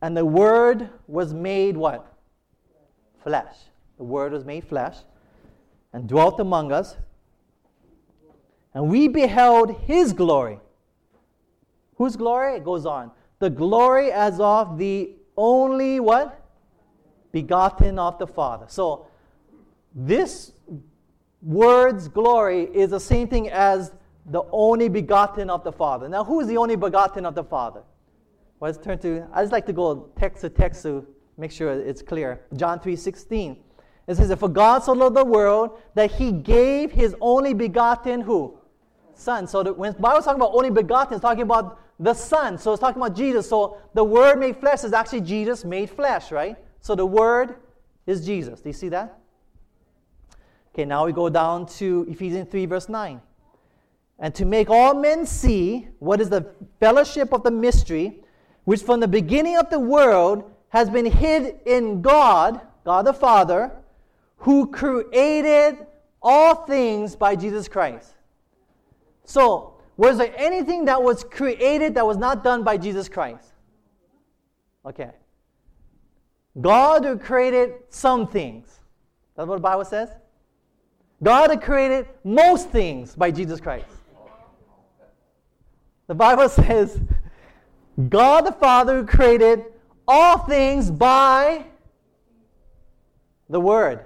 and 0.00 0.16
the 0.16 0.24
word 0.24 0.90
was 1.06 1.34
made 1.34 1.76
what? 1.76 2.12
Flesh. 3.22 3.56
The 3.98 4.04
word 4.04 4.32
was 4.32 4.44
made 4.44 4.64
flesh 4.64 4.96
and 5.92 6.08
dwelt 6.08 6.40
among 6.40 6.72
us. 6.72 6.96
And 8.74 8.88
we 8.88 9.08
beheld 9.08 9.72
his 9.82 10.12
glory. 10.12 10.60
Whose 11.96 12.16
glory? 12.16 12.56
It 12.56 12.64
goes 12.64 12.86
on. 12.86 13.10
The 13.40 13.50
glory 13.50 14.12
as 14.12 14.38
of 14.40 14.78
the 14.78 15.16
only 15.36 16.00
what? 16.00 16.44
Begotten 17.32 17.98
of 17.98 18.18
the 18.18 18.26
Father. 18.26 18.66
So 18.68 19.08
this 19.94 20.52
word's 21.42 22.08
glory 22.08 22.64
is 22.72 22.90
the 22.90 23.00
same 23.00 23.28
thing 23.28 23.48
as 23.50 23.92
the 24.26 24.42
only 24.52 24.88
begotten 24.88 25.50
of 25.50 25.64
the 25.64 25.72
Father. 25.72 26.08
Now, 26.08 26.22
who 26.24 26.40
is 26.40 26.46
the 26.46 26.56
only 26.56 26.76
begotten 26.76 27.26
of 27.26 27.34
the 27.34 27.44
Father? 27.44 27.82
Well, 28.60 28.70
let's 28.70 28.84
turn 28.84 28.98
to, 29.00 29.26
I 29.32 29.42
just 29.42 29.52
like 29.52 29.66
to 29.66 29.72
go 29.72 30.10
text 30.18 30.42
to 30.42 30.50
text 30.50 30.82
to 30.82 31.06
make 31.36 31.50
sure 31.50 31.72
it's 31.72 32.02
clear. 32.02 32.42
John 32.54 32.80
3 32.80 32.96
16. 32.96 33.56
It 34.08 34.16
says, 34.16 34.34
For 34.38 34.48
God 34.48 34.82
so 34.82 34.92
loved 34.92 35.16
the 35.16 35.24
world 35.24 35.78
that 35.94 36.10
he 36.10 36.32
gave 36.32 36.90
his 36.90 37.14
only 37.20 37.52
begotten 37.52 38.22
who? 38.22 38.58
Son. 39.14 39.46
So 39.46 39.62
the, 39.62 39.74
when 39.74 39.92
the 39.92 39.98
Bible's 40.00 40.24
talking 40.24 40.40
about 40.40 40.54
only 40.54 40.70
begotten, 40.70 41.14
it's 41.14 41.22
talking 41.22 41.42
about 41.42 41.78
the 42.00 42.14
Son. 42.14 42.56
So 42.56 42.72
it's 42.72 42.80
talking 42.80 43.00
about 43.00 43.14
Jesus. 43.14 43.48
So 43.48 43.76
the 43.92 44.02
Word 44.02 44.40
made 44.40 44.56
flesh 44.56 44.82
is 44.82 44.94
actually 44.94 45.20
Jesus 45.20 45.64
made 45.64 45.90
flesh, 45.90 46.32
right? 46.32 46.56
So 46.80 46.94
the 46.94 47.04
Word 47.04 47.56
is 48.06 48.24
Jesus. 48.24 48.60
Do 48.62 48.70
you 48.70 48.72
see 48.72 48.88
that? 48.88 49.18
Okay, 50.72 50.86
now 50.86 51.04
we 51.04 51.12
go 51.12 51.28
down 51.28 51.66
to 51.66 52.06
Ephesians 52.08 52.48
3, 52.50 52.64
verse 52.66 52.88
9. 52.88 53.20
And 54.20 54.34
to 54.36 54.46
make 54.46 54.70
all 54.70 54.94
men 54.94 55.26
see 55.26 55.88
what 55.98 56.20
is 56.20 56.30
the 56.30 56.46
fellowship 56.80 57.32
of 57.32 57.42
the 57.42 57.50
mystery, 57.50 58.22
which 58.64 58.82
from 58.82 59.00
the 59.00 59.08
beginning 59.08 59.58
of 59.58 59.68
the 59.68 59.78
world 59.78 60.50
has 60.70 60.88
been 60.88 61.06
hid 61.06 61.60
in 61.66 62.00
God, 62.00 62.60
God 62.84 63.04
the 63.06 63.12
Father, 63.12 63.72
who 64.38 64.70
created 64.70 65.86
all 66.22 66.66
things 66.66 67.14
by 67.16 67.36
Jesus 67.36 67.68
Christ. 67.68 68.14
So, 69.24 69.74
was 69.96 70.18
there 70.18 70.32
anything 70.36 70.84
that 70.86 71.02
was 71.02 71.24
created 71.24 71.94
that 71.96 72.06
was 72.06 72.16
not 72.16 72.44
done 72.44 72.62
by 72.62 72.76
Jesus 72.76 73.08
Christ? 73.08 73.52
Okay. 74.86 75.10
God 76.60 77.04
who 77.04 77.18
created 77.18 77.74
some 77.90 78.26
things. 78.26 78.80
That's 79.36 79.48
what 79.48 79.56
the 79.56 79.60
Bible 79.60 79.84
says. 79.84 80.10
God 81.22 81.50
had 81.50 81.62
created 81.62 82.08
most 82.24 82.70
things 82.70 83.14
by 83.14 83.30
Jesus 83.30 83.60
Christ. 83.60 83.86
The 86.06 86.14
Bible 86.14 86.48
says, 86.48 87.00
God 88.08 88.46
the 88.46 88.52
Father 88.52 89.00
who 89.00 89.06
created 89.06 89.64
all 90.06 90.38
things 90.38 90.90
by 90.90 91.66
the 93.48 93.60
Word. 93.60 94.04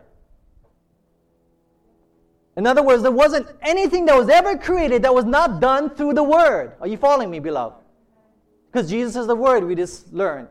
In 2.56 2.66
other 2.66 2.82
words, 2.82 3.02
there 3.02 3.10
wasn't 3.10 3.46
anything 3.62 4.04
that 4.06 4.16
was 4.16 4.28
ever 4.28 4.56
created 4.58 5.02
that 5.02 5.14
was 5.14 5.24
not 5.24 5.60
done 5.60 5.90
through 5.90 6.14
the 6.14 6.22
Word. 6.22 6.72
Are 6.80 6.86
you 6.86 6.98
following 6.98 7.30
me, 7.30 7.38
beloved? 7.38 7.76
Because 8.70 8.90
Jesus 8.90 9.16
is 9.16 9.26
the 9.26 9.36
Word, 9.36 9.64
we 9.64 9.74
just 9.74 10.12
learned. 10.12 10.48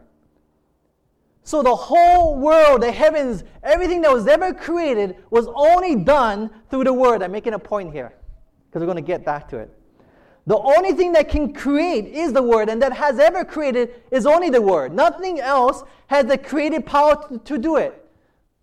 So 1.44 1.64
the 1.64 1.76
whole 1.76 2.38
world, 2.38 2.82
the 2.82 2.92
heavens, 2.92 3.44
everything 3.64 4.02
that 4.02 4.12
was 4.12 4.28
ever 4.28 4.54
created 4.54 5.18
was 5.30 5.48
only 5.54 5.96
done 5.96 6.50
through 6.70 6.86
the 6.86 6.94
Word. 6.94 7.22
I'm 7.22 7.32
making 7.32 7.54
a 7.54 7.60
point 7.60 7.94
here 7.94 8.14
because 8.68 8.80
we're 8.80 8.88
going 8.88 8.96
to 8.96 9.02
get 9.02 9.26
back 9.26 9.48
to 9.50 9.58
it. 9.58 9.72
The 10.48 10.58
only 10.58 10.94
thing 10.94 11.12
that 11.14 11.30
can 11.30 11.54
create 11.54 12.06
is 12.06 12.34
the 12.34 12.42
Word, 12.42 12.70
and 12.70 12.82
that 12.82 12.94
has 12.94 13.20
ever 13.20 13.46
created 13.46 14.02
is 14.10 14.26
only 14.26 14.50
the 14.50 14.62
Word. 14.62 14.94
Nothing 14.94 15.40
else 15.40 15.84
has 16.08 16.26
the 16.26 16.38
creative 16.38 16.86
power 16.86 17.28
to, 17.28 17.38
to 17.40 17.58
do 17.60 17.78
it. 17.78 18.10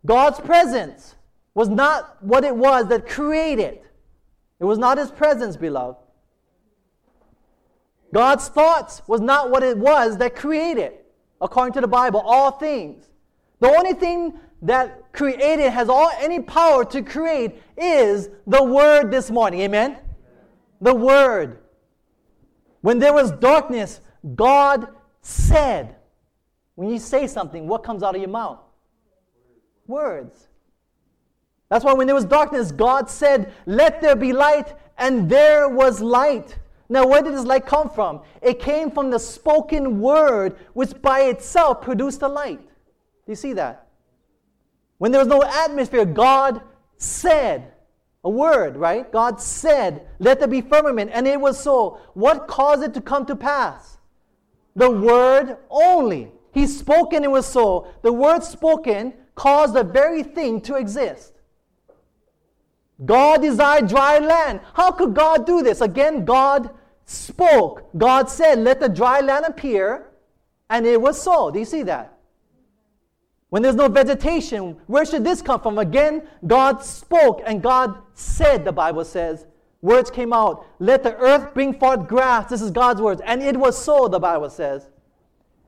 God's 0.04 0.40
presence 0.40 1.14
was 1.58 1.68
not 1.68 2.22
what 2.22 2.44
it 2.44 2.54
was 2.54 2.86
that 2.86 3.08
created. 3.08 3.80
It 4.60 4.64
was 4.64 4.78
not 4.78 4.96
his 4.96 5.10
presence, 5.10 5.56
beloved. 5.56 5.98
God's 8.14 8.46
thoughts 8.46 9.02
was 9.08 9.20
not 9.20 9.50
what 9.50 9.64
it 9.64 9.76
was 9.76 10.18
that 10.18 10.36
created, 10.36 10.92
according 11.40 11.72
to 11.72 11.80
the 11.80 11.88
Bible, 11.88 12.20
all 12.20 12.52
things. 12.52 13.08
The 13.58 13.66
only 13.76 13.92
thing 13.92 14.38
that 14.62 15.12
created 15.12 15.70
has 15.70 15.88
all 15.88 16.12
any 16.20 16.38
power 16.38 16.84
to 16.84 17.02
create 17.02 17.60
is 17.76 18.28
the 18.46 18.62
word 18.62 19.10
this 19.10 19.28
morning. 19.28 19.62
Amen? 19.62 19.98
The 20.80 20.94
word. 20.94 21.58
When 22.82 23.00
there 23.00 23.12
was 23.12 23.32
darkness, 23.32 24.00
God 24.36 24.86
said. 25.22 25.96
When 26.76 26.88
you 26.88 27.00
say 27.00 27.26
something, 27.26 27.66
what 27.66 27.82
comes 27.82 28.04
out 28.04 28.14
of 28.14 28.20
your 28.20 28.30
mouth? 28.30 28.60
Words. 29.88 30.47
That's 31.68 31.84
why 31.84 31.92
when 31.92 32.06
there 32.06 32.14
was 32.14 32.24
darkness, 32.24 32.72
God 32.72 33.10
said, 33.10 33.52
Let 33.66 34.00
there 34.00 34.16
be 34.16 34.32
light, 34.32 34.74
and 34.96 35.28
there 35.28 35.68
was 35.68 36.00
light. 36.00 36.58
Now, 36.88 37.06
where 37.06 37.22
did 37.22 37.34
this 37.34 37.44
light 37.44 37.66
come 37.66 37.90
from? 37.90 38.22
It 38.40 38.60
came 38.60 38.90
from 38.90 39.10
the 39.10 39.18
spoken 39.18 40.00
word, 40.00 40.56
which 40.72 41.00
by 41.02 41.22
itself 41.22 41.82
produced 41.82 42.20
the 42.20 42.28
light. 42.28 42.60
Do 42.60 43.32
you 43.32 43.36
see 43.36 43.52
that? 43.54 43.86
When 44.96 45.12
there 45.12 45.20
was 45.20 45.28
no 45.28 45.42
atmosphere, 45.44 46.06
God 46.06 46.62
said 46.96 47.72
a 48.24 48.30
word, 48.30 48.76
right? 48.76 49.10
God 49.12 49.40
said, 49.40 50.08
Let 50.18 50.38
there 50.38 50.48
be 50.48 50.62
firmament, 50.62 51.10
and 51.12 51.28
it 51.28 51.40
was 51.40 51.60
so. 51.60 52.00
What 52.14 52.48
caused 52.48 52.82
it 52.82 52.94
to 52.94 53.00
come 53.00 53.26
to 53.26 53.36
pass? 53.36 53.98
The 54.74 54.90
word 54.90 55.58
only. 55.70 56.32
He 56.52 56.66
spoke 56.66 57.12
and 57.12 57.24
it 57.24 57.30
was 57.30 57.46
so. 57.46 57.88
The 58.02 58.12
word 58.12 58.42
spoken 58.42 59.12
caused 59.34 59.74
the 59.74 59.84
very 59.84 60.22
thing 60.22 60.60
to 60.62 60.76
exist. 60.76 61.32
God 63.04 63.42
desired 63.42 63.88
dry 63.88 64.18
land. 64.18 64.60
How 64.74 64.90
could 64.90 65.14
God 65.14 65.46
do 65.46 65.62
this? 65.62 65.80
Again, 65.80 66.24
God 66.24 66.70
spoke. 67.04 67.88
God 67.96 68.28
said, 68.28 68.58
Let 68.58 68.80
the 68.80 68.88
dry 68.88 69.20
land 69.20 69.44
appear, 69.46 70.10
and 70.68 70.86
it 70.86 71.00
was 71.00 71.20
so. 71.20 71.50
Do 71.50 71.58
you 71.58 71.64
see 71.64 71.82
that? 71.84 72.18
When 73.50 73.62
there's 73.62 73.76
no 73.76 73.88
vegetation, 73.88 74.76
where 74.86 75.06
should 75.06 75.24
this 75.24 75.40
come 75.40 75.60
from? 75.60 75.78
Again, 75.78 76.28
God 76.46 76.84
spoke 76.84 77.42
and 77.46 77.62
God 77.62 77.96
said, 78.14 78.64
the 78.64 78.72
Bible 78.72 79.04
says. 79.04 79.46
Words 79.80 80.10
came 80.10 80.32
out. 80.32 80.66
Let 80.80 81.02
the 81.02 81.16
earth 81.16 81.54
bring 81.54 81.78
forth 81.78 82.08
grass. 82.08 82.50
This 82.50 82.60
is 82.60 82.70
God's 82.70 83.00
words. 83.00 83.22
And 83.24 83.42
it 83.42 83.56
was 83.56 83.82
so, 83.82 84.08
the 84.08 84.18
Bible 84.18 84.50
says. 84.50 84.90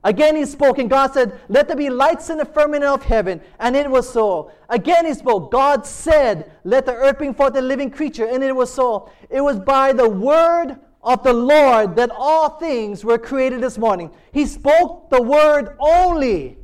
Again 0.03 0.35
he 0.35 0.47
spoke, 0.47 0.79
and 0.79 0.89
God 0.89 1.13
said, 1.13 1.39
Let 1.49 1.69
there 1.69 1.77
be 1.77 1.91
lights 1.91 2.31
in 2.31 2.39
the 2.39 2.45
firmament 2.45 2.85
of 2.85 3.03
heaven. 3.03 3.41
And 3.59 3.77
it 3.77 3.91
was 3.91 4.11
so. 4.11 4.51
Again 4.69 5.05
he 5.05 5.13
spoke. 5.13 5.53
God 5.53 5.85
said, 5.87 6.51
Let 6.65 6.87
the 6.87 6.95
earth 6.95 7.19
bring 7.19 7.35
forth 7.35 7.55
a 7.57 7.61
living 7.61 7.91
creature. 7.91 8.27
And 8.27 8.43
it 8.43 8.57
was 8.57 8.73
so. 8.73 9.11
It 9.29 9.43
was 9.43 9.59
by 9.59 9.93
the 9.93 10.09
word 10.09 10.79
of 11.03 11.23
the 11.23 11.33
Lord 11.33 11.97
that 11.97 12.11
all 12.15 12.51
things 12.51 13.05
were 13.05 13.19
created 13.19 13.61
this 13.61 13.77
morning. 13.77 14.11
He 14.33 14.47
spoke 14.47 15.11
the 15.11 15.21
word 15.21 15.77
only, 15.79 16.59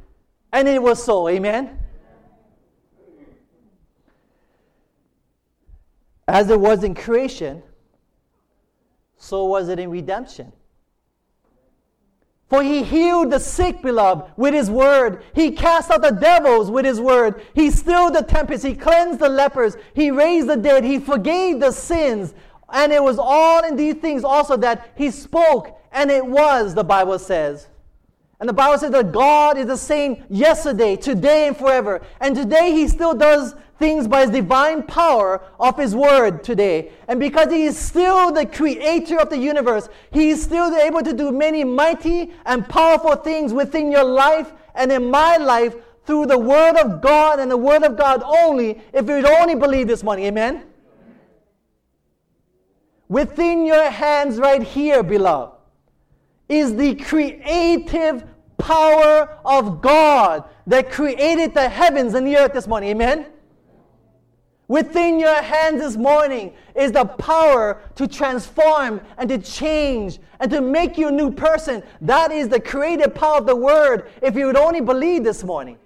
and 0.52 0.66
it 0.66 0.82
was 0.82 1.02
so. 1.02 1.28
Amen. 1.28 1.78
As 6.26 6.50
it 6.50 6.58
was 6.58 6.84
in 6.84 6.94
creation, 6.94 7.62
so 9.18 9.44
was 9.44 9.68
it 9.68 9.78
in 9.78 9.90
redemption. 9.90 10.52
For 12.48 12.62
he 12.62 12.84
healed 12.84 13.32
the 13.32 13.40
sick, 13.40 13.82
beloved, 13.82 14.30
with 14.36 14.54
his 14.54 14.70
word. 14.70 15.24
He 15.34 15.50
cast 15.50 15.90
out 15.90 16.02
the 16.02 16.12
devils 16.12 16.70
with 16.70 16.84
his 16.84 17.00
word. 17.00 17.42
He 17.54 17.70
stilled 17.70 18.14
the 18.14 18.22
tempest. 18.22 18.64
He 18.64 18.74
cleansed 18.74 19.18
the 19.18 19.28
lepers. 19.28 19.76
He 19.94 20.12
raised 20.12 20.48
the 20.48 20.56
dead. 20.56 20.84
He 20.84 21.00
forgave 21.00 21.58
the 21.58 21.72
sins. 21.72 22.34
And 22.72 22.92
it 22.92 23.02
was 23.02 23.18
all 23.18 23.64
in 23.64 23.74
these 23.74 23.96
things 23.96 24.22
also 24.22 24.56
that 24.58 24.92
he 24.96 25.10
spoke, 25.10 25.80
and 25.92 26.10
it 26.10 26.24
was, 26.24 26.74
the 26.74 26.84
Bible 26.84 27.18
says. 27.18 27.68
And 28.38 28.48
the 28.48 28.52
Bible 28.52 28.78
says 28.78 28.90
that 28.90 29.12
God 29.12 29.56
is 29.56 29.66
the 29.66 29.76
same 29.76 30.24
yesterday, 30.28 30.96
today, 30.96 31.48
and 31.48 31.56
forever. 31.56 32.02
And 32.20 32.36
today 32.36 32.72
he 32.72 32.86
still 32.86 33.14
does 33.14 33.54
things 33.78 34.08
by 34.08 34.22
his 34.22 34.30
divine 34.30 34.82
power 34.82 35.42
of 35.60 35.76
his 35.76 35.94
word 35.94 36.42
today. 36.42 36.90
And 37.08 37.20
because 37.20 37.52
he 37.52 37.64
is 37.64 37.78
still 37.78 38.32
the 38.32 38.46
creator 38.46 39.18
of 39.18 39.30
the 39.30 39.38
universe, 39.38 39.88
he 40.10 40.30
is 40.30 40.42
still 40.42 40.74
able 40.74 41.02
to 41.02 41.12
do 41.12 41.30
many 41.30 41.64
mighty 41.64 42.32
and 42.46 42.68
powerful 42.68 43.16
things 43.16 43.52
within 43.52 43.92
your 43.92 44.04
life 44.04 44.52
and 44.74 44.90
in 44.90 45.10
my 45.10 45.36
life 45.36 45.74
through 46.04 46.26
the 46.26 46.38
word 46.38 46.76
of 46.76 47.02
God 47.02 47.40
and 47.40 47.50
the 47.50 47.56
word 47.56 47.82
of 47.82 47.96
God 47.96 48.22
only 48.24 48.80
if 48.92 49.08
you 49.08 49.26
only 49.26 49.54
believe 49.54 49.88
this 49.88 50.02
morning. 50.02 50.26
Amen? 50.26 50.62
Within 53.08 53.66
your 53.66 53.90
hands, 53.90 54.38
right 54.38 54.62
here, 54.62 55.02
beloved, 55.02 55.52
is 56.48 56.74
the 56.76 56.94
creative 56.96 58.24
power 58.58 59.38
of 59.44 59.80
God 59.80 60.44
that 60.66 60.90
created 60.90 61.54
the 61.54 61.68
heavens 61.68 62.14
and 62.14 62.26
the 62.26 62.36
earth 62.36 62.52
this 62.52 62.66
morning. 62.66 62.90
Amen? 62.90 63.26
Within 64.68 65.20
your 65.20 65.42
hands 65.42 65.80
this 65.80 65.96
morning 65.96 66.52
is 66.74 66.90
the 66.90 67.04
power 67.04 67.82
to 67.94 68.08
transform 68.08 69.00
and 69.16 69.28
to 69.28 69.38
change 69.38 70.18
and 70.40 70.50
to 70.50 70.60
make 70.60 70.98
you 70.98 71.08
a 71.08 71.12
new 71.12 71.30
person. 71.30 71.84
That 72.00 72.32
is 72.32 72.48
the 72.48 72.58
creative 72.58 73.14
power 73.14 73.38
of 73.38 73.46
the 73.46 73.54
Word, 73.54 74.10
if 74.22 74.34
you 74.34 74.46
would 74.46 74.56
only 74.56 74.80
believe 74.80 75.22
this 75.22 75.44
morning. 75.44 75.78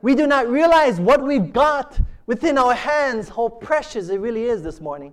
We 0.00 0.14
do 0.14 0.26
not 0.26 0.48
realize 0.48 0.98
what 0.98 1.22
we've 1.22 1.52
got 1.52 2.00
within 2.24 2.56
our 2.56 2.74
hands, 2.74 3.28
how 3.28 3.48
precious 3.48 4.08
it 4.08 4.18
really 4.18 4.44
is 4.44 4.62
this 4.62 4.80
morning. 4.80 5.12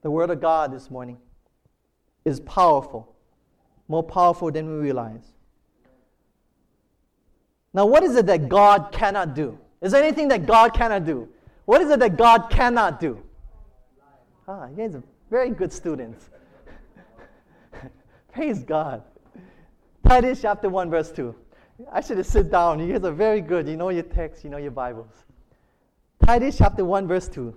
The 0.00 0.10
Word 0.10 0.30
of 0.30 0.40
God 0.40 0.72
this 0.72 0.90
morning 0.90 1.18
is 2.24 2.40
powerful, 2.40 3.14
more 3.86 4.02
powerful 4.02 4.50
than 4.50 4.66
we 4.66 4.76
realize. 4.76 5.34
Now, 7.74 7.86
what 7.86 8.02
is 8.02 8.16
it 8.16 8.26
that 8.26 8.48
God 8.48 8.90
cannot 8.92 9.34
do? 9.34 9.58
Is 9.80 9.92
there 9.92 10.02
anything 10.02 10.28
that 10.28 10.46
God 10.46 10.74
cannot 10.74 11.04
do? 11.04 11.28
What 11.64 11.80
is 11.80 11.90
it 11.90 12.00
that 12.00 12.16
God 12.16 12.48
cannot 12.50 12.98
do? 12.98 13.22
Ah, 14.46 14.68
you 14.68 14.76
guys 14.76 14.94
are 14.94 15.02
very 15.30 15.50
good 15.50 15.72
students. 15.72 16.30
Praise 18.32 18.64
God. 18.64 19.02
Titus 20.06 20.40
chapter 20.40 20.70
1, 20.70 20.88
verse 20.88 21.12
2. 21.12 21.34
I 21.92 22.00
should 22.00 22.16
have 22.16 22.26
sit 22.26 22.50
down. 22.50 22.80
You 22.80 22.92
guys 22.92 23.04
are 23.04 23.12
very 23.12 23.40
good. 23.40 23.68
You 23.68 23.76
know 23.76 23.90
your 23.90 24.02
text, 24.02 24.42
you 24.42 24.50
know 24.50 24.56
your 24.56 24.70
Bibles. 24.70 25.12
Titus 26.24 26.56
chapter 26.56 26.84
1, 26.84 27.06
verse 27.06 27.28
2. 27.28 27.54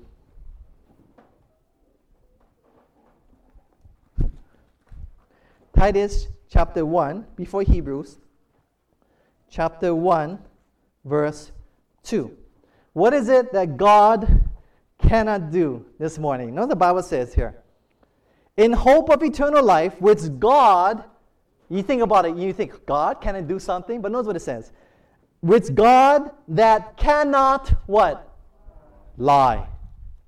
Titus 5.76 6.28
chapter 6.50 6.86
1, 6.86 7.26
before 7.36 7.64
Hebrews, 7.64 8.20
chapter 9.52 9.94
1, 9.94 10.40
verse 11.06 11.52
2. 12.04 12.36
What 12.94 13.14
is 13.14 13.30
it 13.30 13.52
that 13.54 13.78
God 13.78 14.50
cannot 14.98 15.52
do 15.52 15.86
this 16.00 16.18
morning? 16.18 16.56
Notice 16.56 16.70
the 16.70 16.76
Bible 16.78 17.04
says 17.04 17.34
here. 17.34 17.62
In 18.58 18.72
hope 18.72 19.10
of 19.10 19.22
eternal 19.22 19.64
life, 19.64 20.00
which 20.02 20.20
God, 20.40 21.04
you 21.70 21.84
think 21.84 22.02
about 22.02 22.26
it, 22.26 22.36
you 22.36 22.54
think, 22.54 22.86
God 22.86 23.22
cannot 23.22 23.48
do 23.48 23.60
something? 23.60 24.02
But 24.02 24.12
notice 24.12 24.28
what 24.28 24.36
it 24.36 24.42
says. 24.42 24.72
Which 25.42 25.74
God 25.74 26.32
that 26.48 26.98
cannot 26.98 27.70
what? 27.88 28.28
Lie. 29.18 29.68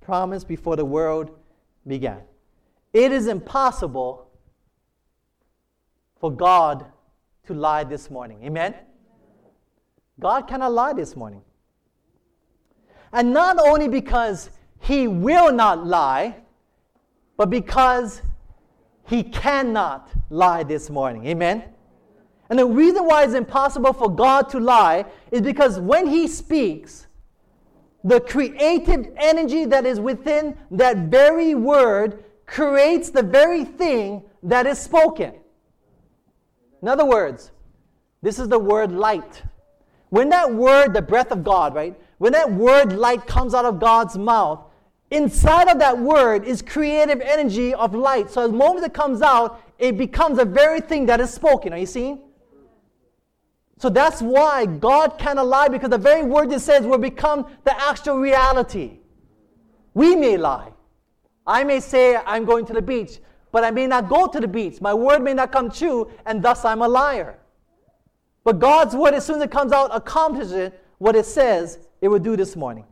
Promise 0.00 0.44
before 0.44 0.76
the 0.76 0.84
world 0.84 1.30
began. 1.86 2.20
It 2.92 3.10
is 3.10 3.26
impossible 3.26 4.28
for 6.20 6.30
God 6.30 6.86
to 7.46 7.54
lie 7.54 7.84
this 7.84 8.10
morning. 8.10 8.42
Amen? 8.44 8.74
God 10.20 10.42
cannot 10.42 10.72
lie 10.72 10.92
this 10.92 11.16
morning. 11.16 11.42
And 13.12 13.32
not 13.32 13.58
only 13.58 13.88
because 13.88 14.50
he 14.80 15.06
will 15.06 15.52
not 15.52 15.86
lie, 15.86 16.36
but 17.36 17.50
because 17.50 18.22
he 19.06 19.22
cannot 19.22 20.10
lie 20.30 20.62
this 20.62 20.90
morning. 20.90 21.26
Amen? 21.26 21.64
And 22.50 22.58
the 22.58 22.66
reason 22.66 23.06
why 23.06 23.24
it's 23.24 23.34
impossible 23.34 23.92
for 23.92 24.14
God 24.14 24.48
to 24.50 24.60
lie 24.60 25.06
is 25.30 25.40
because 25.40 25.80
when 25.80 26.06
he 26.06 26.28
speaks, 26.28 27.06
the 28.02 28.20
creative 28.20 29.12
energy 29.16 29.64
that 29.64 29.86
is 29.86 29.98
within 29.98 30.56
that 30.70 30.96
very 31.08 31.54
word 31.54 32.24
creates 32.46 33.10
the 33.10 33.22
very 33.22 33.64
thing 33.64 34.22
that 34.42 34.66
is 34.66 34.78
spoken. 34.78 35.32
In 36.82 36.88
other 36.88 37.06
words, 37.06 37.50
this 38.20 38.38
is 38.38 38.48
the 38.48 38.58
word 38.58 38.92
light. 38.92 39.42
When 40.14 40.28
that 40.28 40.54
word, 40.54 40.94
the 40.94 41.02
breath 41.02 41.32
of 41.32 41.42
God, 41.42 41.74
right? 41.74 41.92
When 42.18 42.34
that 42.34 42.52
word 42.52 42.92
light 42.92 43.26
comes 43.26 43.52
out 43.52 43.64
of 43.64 43.80
God's 43.80 44.16
mouth, 44.16 44.60
inside 45.10 45.68
of 45.68 45.80
that 45.80 45.98
word 45.98 46.44
is 46.44 46.62
creative 46.62 47.20
energy 47.20 47.74
of 47.74 47.96
light. 47.96 48.30
So 48.30 48.46
the 48.46 48.56
moment 48.56 48.86
it 48.86 48.94
comes 48.94 49.22
out, 49.22 49.60
it 49.76 49.98
becomes 49.98 50.36
the 50.36 50.44
very 50.44 50.80
thing 50.80 51.06
that 51.06 51.20
is 51.20 51.34
spoken. 51.34 51.72
Are 51.72 51.78
you 51.78 51.86
seeing? 51.86 52.20
So 53.78 53.88
that's 53.88 54.22
why 54.22 54.66
God 54.66 55.18
cannot 55.18 55.48
lie 55.48 55.66
because 55.66 55.90
the 55.90 55.98
very 55.98 56.22
word 56.22 56.48
that 56.50 56.60
says 56.60 56.86
will 56.86 56.98
become 56.98 57.48
the 57.64 57.76
actual 57.76 58.18
reality. 58.18 59.00
We 59.94 60.14
may 60.14 60.36
lie. 60.36 60.70
I 61.44 61.64
may 61.64 61.80
say 61.80 62.14
I'm 62.24 62.44
going 62.44 62.66
to 62.66 62.72
the 62.72 62.82
beach, 62.82 63.18
but 63.50 63.64
I 63.64 63.72
may 63.72 63.88
not 63.88 64.08
go 64.08 64.28
to 64.28 64.38
the 64.38 64.46
beach. 64.46 64.80
My 64.80 64.94
word 64.94 65.22
may 65.22 65.34
not 65.34 65.50
come 65.50 65.72
true, 65.72 66.08
and 66.24 66.40
thus 66.40 66.64
I'm 66.64 66.82
a 66.82 66.88
liar. 66.88 67.36
But 68.44 68.58
God's 68.58 68.94
word, 68.94 69.14
as 69.14 69.24
soon 69.24 69.36
as 69.36 69.42
it 69.42 69.50
comes 69.50 69.72
out, 69.72 69.90
accomplishes 69.92 70.70
what 70.98 71.16
it 71.16 71.26
says 71.26 71.78
it 72.00 72.08
would 72.08 72.22
do 72.22 72.36
this 72.36 72.54
morning. 72.54 72.84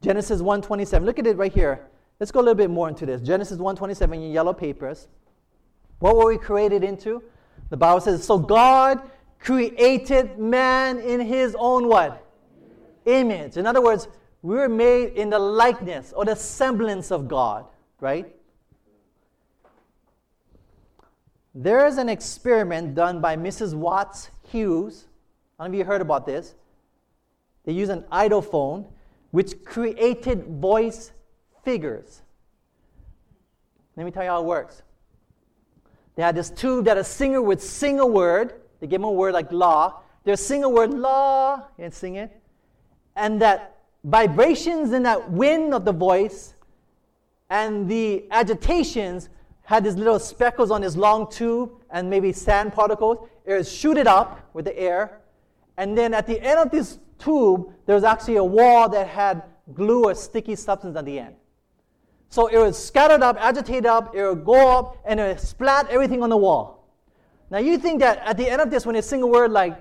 Genesis 0.00 0.40
1:27. 0.40 1.04
Look 1.04 1.18
at 1.18 1.26
it 1.26 1.36
right 1.36 1.52
here. 1.52 1.88
Let's 2.20 2.30
go 2.30 2.40
a 2.40 2.42
little 2.42 2.54
bit 2.54 2.70
more 2.70 2.88
into 2.88 3.04
this. 3.04 3.20
Genesis 3.20 3.58
1:27 3.58 4.14
in 4.14 4.30
yellow 4.30 4.52
papers. 4.52 5.08
What 5.98 6.16
were 6.16 6.26
we 6.26 6.38
created 6.38 6.84
into? 6.84 7.22
The 7.70 7.76
Bible 7.76 8.00
says, 8.00 8.24
so 8.24 8.38
God 8.38 9.02
created 9.40 10.38
man 10.38 11.00
in 11.00 11.20
his 11.20 11.56
own 11.58 11.88
what? 11.88 12.24
Image. 13.04 13.56
In 13.56 13.66
other 13.66 13.82
words, 13.82 14.08
we 14.42 14.54
were 14.54 14.68
made 14.68 15.14
in 15.14 15.30
the 15.30 15.38
likeness 15.38 16.12
or 16.12 16.24
the 16.24 16.36
semblance 16.36 17.10
of 17.10 17.26
God, 17.26 17.66
right? 18.00 18.34
There 21.60 21.86
is 21.86 21.98
an 21.98 22.08
experiment 22.08 22.94
done 22.94 23.20
by 23.20 23.36
Mrs. 23.36 23.74
Watts 23.74 24.30
Hughes. 24.44 25.08
I 25.58 25.64
don't 25.64 25.72
know 25.72 25.78
if 25.78 25.78
you 25.80 25.84
heard 25.84 26.00
about 26.00 26.24
this. 26.24 26.54
They 27.64 27.72
use 27.72 27.88
an 27.88 28.04
eidophone 28.12 28.86
which 29.32 29.64
created 29.64 30.44
voice 30.60 31.10
figures. 31.64 32.22
Let 33.96 34.06
me 34.06 34.12
tell 34.12 34.22
you 34.22 34.30
how 34.30 34.40
it 34.40 34.44
works. 34.44 34.84
They 36.14 36.22
had 36.22 36.36
this 36.36 36.48
tube 36.48 36.84
that 36.84 36.96
a 36.96 37.02
singer 37.02 37.42
would 37.42 37.60
sing 37.60 37.98
a 37.98 38.06
word. 38.06 38.54
They 38.78 38.86
give 38.86 39.00
them 39.00 39.08
a 39.08 39.12
word 39.12 39.34
like 39.34 39.50
law. 39.50 40.02
They 40.22 40.36
sing 40.36 40.62
a 40.62 40.68
word 40.68 40.94
law 40.94 41.64
and 41.76 41.92
sing 41.92 42.14
it. 42.14 42.40
And 43.16 43.42
that 43.42 43.78
vibrations 44.04 44.92
in 44.92 45.02
that 45.02 45.32
wind 45.32 45.74
of 45.74 45.84
the 45.84 45.92
voice 45.92 46.54
and 47.50 47.88
the 47.88 48.26
agitations 48.30 49.28
had 49.68 49.84
these 49.84 49.96
little 49.96 50.18
speckles 50.18 50.70
on 50.70 50.80
his 50.80 50.96
long 50.96 51.30
tube 51.30 51.70
and 51.90 52.08
maybe 52.08 52.32
sand 52.32 52.72
particles. 52.72 53.28
It 53.44 53.52
was 53.52 53.70
shooted 53.70 54.06
up 54.06 54.48
with 54.54 54.64
the 54.64 54.74
air. 54.78 55.20
And 55.76 55.96
then 55.96 56.14
at 56.14 56.26
the 56.26 56.40
end 56.40 56.58
of 56.58 56.70
this 56.70 56.98
tube, 57.18 57.70
there 57.84 57.94
was 57.94 58.02
actually 58.02 58.36
a 58.36 58.44
wall 58.44 58.88
that 58.88 59.06
had 59.06 59.42
glue 59.74 60.04
or 60.04 60.14
sticky 60.14 60.56
substance 60.56 60.96
at 60.96 61.04
the 61.04 61.18
end. 61.18 61.34
So 62.30 62.46
it 62.46 62.56
would 62.56 62.74
scatter 62.74 63.22
up, 63.22 63.36
agitate 63.38 63.84
up, 63.84 64.14
it 64.14 64.26
would 64.26 64.42
go 64.42 64.78
up, 64.78 64.96
and 65.04 65.20
it 65.20 65.28
would 65.28 65.40
splat 65.40 65.86
everything 65.90 66.22
on 66.22 66.30
the 66.30 66.36
wall. 66.38 66.88
Now 67.50 67.58
you 67.58 67.76
think 67.76 68.00
that 68.00 68.20
at 68.24 68.38
the 68.38 68.48
end 68.48 68.62
of 68.62 68.70
this, 68.70 68.86
when 68.86 68.94
they 68.94 69.02
sing 69.02 69.20
a 69.20 69.26
word 69.26 69.50
like, 69.50 69.76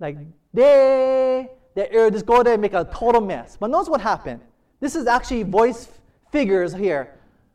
like 0.00 0.16
day, 0.52 1.48
that 1.76 1.94
it 1.94 1.98
would 2.00 2.12
just 2.12 2.26
go 2.26 2.42
there 2.42 2.54
and 2.54 2.62
make 2.62 2.74
a 2.74 2.84
total 2.92 3.20
mess. 3.20 3.56
But 3.56 3.70
notice 3.70 3.88
what 3.88 4.00
happened. 4.00 4.40
This 4.80 4.96
is 4.96 5.06
actually 5.06 5.44
voice 5.44 5.86
figures 6.32 6.74
here. 6.74 7.14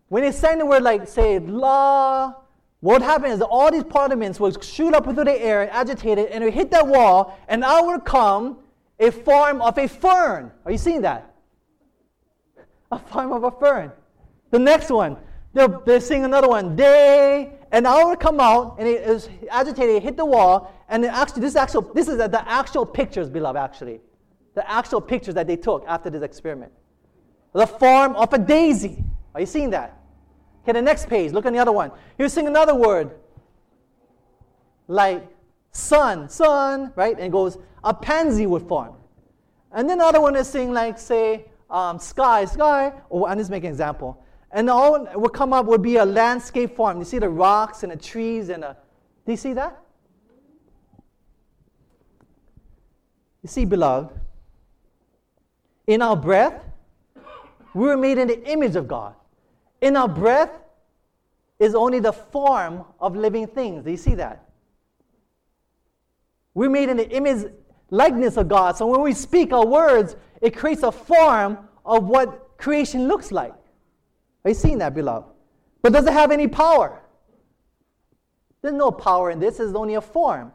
When 0.09 0.23
they 0.23 0.31
sang 0.31 0.57
the 0.57 0.65
word 0.65 0.83
like, 0.83 1.07
say, 1.07 1.39
la, 1.39 2.33
what 2.81 3.01
happened 3.01 3.33
is 3.33 3.41
all 3.41 3.71
these 3.71 3.83
parliaments 3.83 4.39
would 4.39 4.63
shoot 4.63 4.93
up 4.93 5.07
into 5.07 5.23
the 5.23 5.39
air, 5.39 5.61
and 5.61 5.71
agitated, 5.71 6.27
and 6.27 6.43
it 6.43 6.53
hit 6.53 6.71
that 6.71 6.87
wall, 6.87 7.37
and 7.47 7.63
out 7.63 7.85
would 7.85 8.05
come 8.05 8.57
a 8.99 9.11
form 9.11 9.61
of 9.61 9.77
a 9.77 9.87
fern. 9.87 10.51
Are 10.65 10.71
you 10.71 10.77
seeing 10.77 11.01
that? 11.01 11.35
A 12.91 12.97
form 12.97 13.31
of 13.31 13.43
a 13.43 13.51
fern. 13.51 13.91
The 14.49 14.59
next 14.59 14.89
one, 14.89 15.17
they're, 15.53 15.67
they 15.67 15.99
sing 15.99 16.23
another 16.23 16.47
one, 16.47 16.75
day, 16.75 17.53
and 17.71 17.85
out 17.85 18.07
would 18.07 18.19
come 18.19 18.39
out, 18.39 18.77
and 18.79 18.87
it 18.87 19.01
is 19.07 19.29
agitated, 19.51 19.97
it 19.97 20.03
hit 20.03 20.17
the 20.17 20.25
wall, 20.25 20.73
and 20.89 21.05
actually, 21.05 21.41
this 21.41 21.55
actual, 21.55 21.81
this 21.93 22.07
is 22.07 22.17
the 22.17 22.43
actual 22.49 22.83
pictures, 22.83 23.29
beloved, 23.29 23.59
actually. 23.59 24.01
The 24.55 24.69
actual 24.69 25.01
pictures 25.01 25.35
that 25.35 25.45
they 25.45 25.55
took 25.55 25.85
after 25.87 26.09
this 26.09 26.23
experiment. 26.23 26.71
The 27.53 27.67
form 27.67 28.15
of 28.15 28.33
a 28.33 28.39
daisy. 28.39 29.03
Are 29.35 29.41
you 29.41 29.45
seeing 29.45 29.69
that? 29.69 29.98
Okay, 30.63 30.73
the 30.73 30.81
next 30.81 31.07
page, 31.07 31.31
look 31.31 31.45
at 31.45 31.53
the 31.53 31.59
other 31.59 31.71
one. 31.71 31.91
Seeing 32.27 32.47
another 32.47 32.75
word. 32.75 33.11
Like 34.87 35.27
sun, 35.71 36.29
sun, 36.29 36.91
right? 36.95 37.15
And 37.15 37.25
it 37.25 37.31
goes, 37.31 37.57
a 37.83 37.93
pansy 37.93 38.45
would 38.45 38.67
form. 38.67 38.95
And 39.71 39.89
then 39.89 39.99
the 39.99 40.05
other 40.05 40.19
one 40.21 40.35
is 40.35 40.47
saying 40.47 40.73
like, 40.73 40.97
say, 40.97 41.45
um, 41.69 41.99
sky, 41.99 42.45
sky, 42.45 42.93
oh, 43.11 43.25
I'm 43.25 43.37
just 43.37 43.51
making 43.51 43.67
an 43.67 43.73
example. 43.73 44.23
And 44.51 44.69
all 44.69 45.07
would 45.13 45.33
come 45.33 45.53
up 45.53 45.67
would 45.67 45.83
be 45.83 45.97
a 45.97 46.05
landscape 46.05 46.75
form. 46.75 46.97
You 46.97 47.05
see 47.05 47.19
the 47.19 47.29
rocks 47.29 47.83
and 47.83 47.91
the 47.91 47.97
trees 47.97 48.49
and 48.49 48.63
the, 48.63 48.75
do 49.25 49.31
you 49.31 49.37
see 49.37 49.53
that? 49.53 49.79
You 53.43 53.47
see, 53.47 53.65
beloved, 53.65 54.19
in 55.87 56.01
our 56.01 56.15
breath, 56.15 56.63
we 57.73 57.87
were 57.87 57.97
made 57.97 58.17
in 58.17 58.27
the 58.27 58.51
image 58.51 58.75
of 58.75 58.87
God. 58.87 59.13
In 59.81 59.95
our 59.95 60.07
breath 60.07 60.51
is 61.59 61.75
only 61.75 61.99
the 61.99 62.13
form 62.13 62.85
of 62.99 63.15
living 63.15 63.47
things. 63.47 63.83
Do 63.83 63.91
you 63.91 63.97
see 63.97 64.15
that? 64.15 64.49
We're 66.53 66.69
made 66.69 66.89
in 66.89 66.97
the 66.97 67.09
image 67.09 67.51
likeness 67.89 68.37
of 68.37 68.47
God. 68.47 68.77
So 68.77 68.85
when 68.87 69.01
we 69.01 69.13
speak 69.13 69.53
our 69.53 69.65
words, 69.65 70.15
it 70.41 70.55
creates 70.55 70.83
a 70.83 70.91
form 70.91 71.57
of 71.85 72.05
what 72.05 72.57
creation 72.57 73.07
looks 73.07 73.31
like. 73.31 73.53
Are 74.43 74.49
you 74.49 74.55
seeing 74.55 74.77
that, 74.79 74.93
beloved? 74.93 75.27
But 75.81 75.93
does 75.93 76.05
it 76.05 76.13
have 76.13 76.31
any 76.31 76.47
power? 76.47 77.01
There's 78.61 78.73
no 78.73 78.91
power 78.91 79.31
in 79.31 79.39
this, 79.39 79.59
it's 79.59 79.73
only 79.73 79.95
a 79.95 80.01
form. 80.01 80.51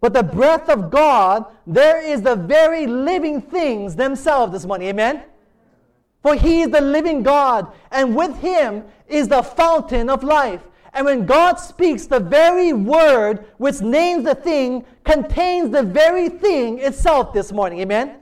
But 0.00 0.14
the 0.14 0.22
breath 0.22 0.68
of 0.68 0.90
God, 0.90 1.46
there 1.66 2.02
is 2.02 2.22
the 2.22 2.34
very 2.34 2.86
living 2.86 3.40
things 3.40 3.94
themselves 3.94 4.52
this 4.52 4.66
morning. 4.66 4.88
Amen? 4.88 5.22
For 6.22 6.34
he 6.36 6.62
is 6.62 6.70
the 6.70 6.80
living 6.80 7.22
God, 7.22 7.72
and 7.90 8.14
with 8.14 8.36
him 8.38 8.84
is 9.08 9.28
the 9.28 9.42
fountain 9.42 10.08
of 10.08 10.22
life. 10.22 10.62
And 10.94 11.06
when 11.06 11.26
God 11.26 11.54
speaks, 11.54 12.06
the 12.06 12.20
very 12.20 12.72
word 12.72 13.46
which 13.56 13.80
names 13.80 14.24
the 14.24 14.34
thing 14.34 14.84
contains 15.04 15.70
the 15.70 15.82
very 15.82 16.28
thing 16.28 16.78
itself 16.78 17.32
this 17.32 17.50
morning. 17.50 17.80
Amen? 17.80 18.16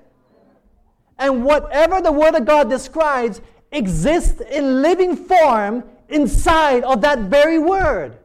And 1.18 1.44
whatever 1.44 2.00
the 2.00 2.12
word 2.12 2.34
of 2.34 2.46
God 2.46 2.70
describes 2.70 3.40
exists 3.72 4.40
in 4.40 4.82
living 4.82 5.16
form 5.16 5.84
inside 6.08 6.84
of 6.84 7.00
that 7.02 7.18
very 7.20 7.58
word. 7.58 8.16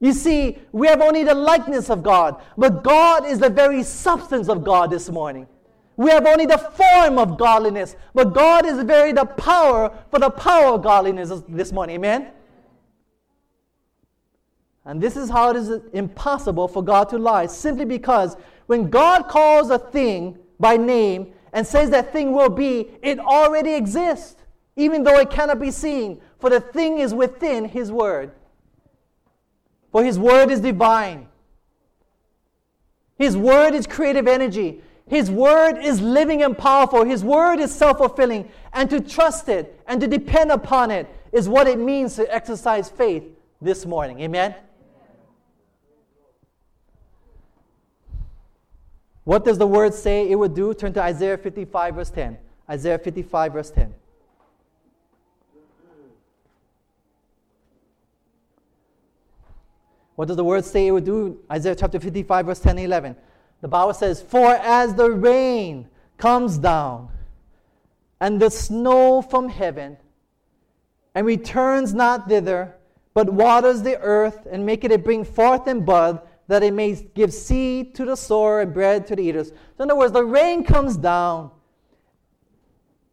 You 0.00 0.12
see, 0.12 0.58
we 0.72 0.86
have 0.86 1.00
only 1.00 1.24
the 1.24 1.34
likeness 1.34 1.90
of 1.90 2.02
God, 2.02 2.42
but 2.56 2.82
God 2.82 3.26
is 3.26 3.38
the 3.38 3.50
very 3.50 3.82
substance 3.82 4.48
of 4.48 4.64
God 4.64 4.90
this 4.90 5.10
morning. 5.10 5.46
We 6.00 6.10
have 6.12 6.26
only 6.26 6.46
the 6.46 6.56
form 6.56 7.18
of 7.18 7.36
godliness, 7.36 7.94
but 8.14 8.32
God 8.32 8.64
is 8.64 8.82
very 8.84 9.12
the 9.12 9.26
power 9.26 9.94
for 10.10 10.18
the 10.18 10.30
power 10.30 10.68
of 10.68 10.82
godliness 10.82 11.42
this 11.46 11.72
morning. 11.72 11.96
Amen? 11.96 12.28
And 14.86 14.98
this 14.98 15.14
is 15.14 15.28
how 15.28 15.50
it 15.50 15.56
is 15.56 15.70
impossible 15.92 16.68
for 16.68 16.82
God 16.82 17.10
to 17.10 17.18
lie, 17.18 17.44
simply 17.44 17.84
because 17.84 18.38
when 18.64 18.88
God 18.88 19.28
calls 19.28 19.68
a 19.68 19.78
thing 19.78 20.38
by 20.58 20.78
name 20.78 21.34
and 21.52 21.66
says 21.66 21.90
that 21.90 22.14
thing 22.14 22.32
will 22.32 22.48
be, 22.48 22.92
it 23.02 23.18
already 23.18 23.74
exists, 23.74 24.36
even 24.76 25.02
though 25.02 25.18
it 25.18 25.28
cannot 25.28 25.60
be 25.60 25.70
seen, 25.70 26.22
for 26.38 26.48
the 26.48 26.62
thing 26.62 26.96
is 26.96 27.12
within 27.12 27.66
His 27.66 27.92
Word. 27.92 28.32
For 29.92 30.02
His 30.02 30.18
Word 30.18 30.50
is 30.50 30.60
divine, 30.60 31.28
His 33.18 33.36
Word 33.36 33.74
is 33.74 33.86
creative 33.86 34.26
energy. 34.26 34.80
His 35.10 35.28
word 35.28 35.78
is 35.82 36.00
living 36.00 36.40
and 36.44 36.56
powerful. 36.56 37.04
His 37.04 37.24
word 37.24 37.58
is 37.58 37.74
self 37.74 37.98
fulfilling. 37.98 38.48
And 38.72 38.88
to 38.90 39.00
trust 39.00 39.48
it 39.48 39.82
and 39.88 40.00
to 40.00 40.06
depend 40.06 40.52
upon 40.52 40.92
it 40.92 41.08
is 41.32 41.48
what 41.48 41.66
it 41.66 41.80
means 41.80 42.14
to 42.14 42.32
exercise 42.32 42.88
faith 42.88 43.24
this 43.60 43.84
morning. 43.84 44.20
Amen? 44.20 44.54
What 49.24 49.44
does 49.44 49.58
the 49.58 49.66
word 49.66 49.94
say 49.94 50.30
it 50.30 50.36
would 50.36 50.54
do? 50.54 50.72
Turn 50.74 50.92
to 50.92 51.02
Isaiah 51.02 51.36
55, 51.36 51.96
verse 51.96 52.10
10. 52.10 52.38
Isaiah 52.70 52.98
55, 52.98 53.52
verse 53.52 53.70
10. 53.72 53.92
What 60.14 60.28
does 60.28 60.36
the 60.36 60.44
word 60.44 60.64
say 60.64 60.86
it 60.86 60.92
would 60.92 61.04
do? 61.04 61.40
Isaiah 61.50 61.74
chapter 61.74 61.98
55, 61.98 62.46
verse 62.46 62.60
10 62.60 62.78
and 62.78 62.86
11. 62.86 63.16
The 63.60 63.68
Bible 63.68 63.94
says, 63.94 64.22
For 64.22 64.54
as 64.54 64.94
the 64.94 65.10
rain 65.10 65.88
comes 66.16 66.58
down 66.58 67.08
and 68.20 68.40
the 68.40 68.50
snow 68.50 69.22
from 69.22 69.48
heaven 69.48 69.96
and 71.14 71.26
returns 71.26 71.92
not 71.94 72.28
thither, 72.28 72.76
but 73.14 73.32
waters 73.32 73.82
the 73.82 73.98
earth 73.98 74.46
and 74.50 74.64
maketh 74.64 74.92
it 74.92 75.04
bring 75.04 75.24
forth 75.24 75.66
and 75.66 75.84
bud, 75.84 76.22
that 76.46 76.62
it 76.62 76.72
may 76.72 76.94
give 77.14 77.32
seed 77.32 77.94
to 77.94 78.04
the 78.04 78.16
sower 78.16 78.60
and 78.60 78.72
bread 78.72 79.06
to 79.06 79.16
the 79.16 79.22
eaters. 79.22 79.48
So 79.48 79.84
in 79.84 79.90
other 79.90 79.96
words, 79.96 80.12
the 80.12 80.24
rain 80.24 80.64
comes 80.64 80.96
down. 80.96 81.50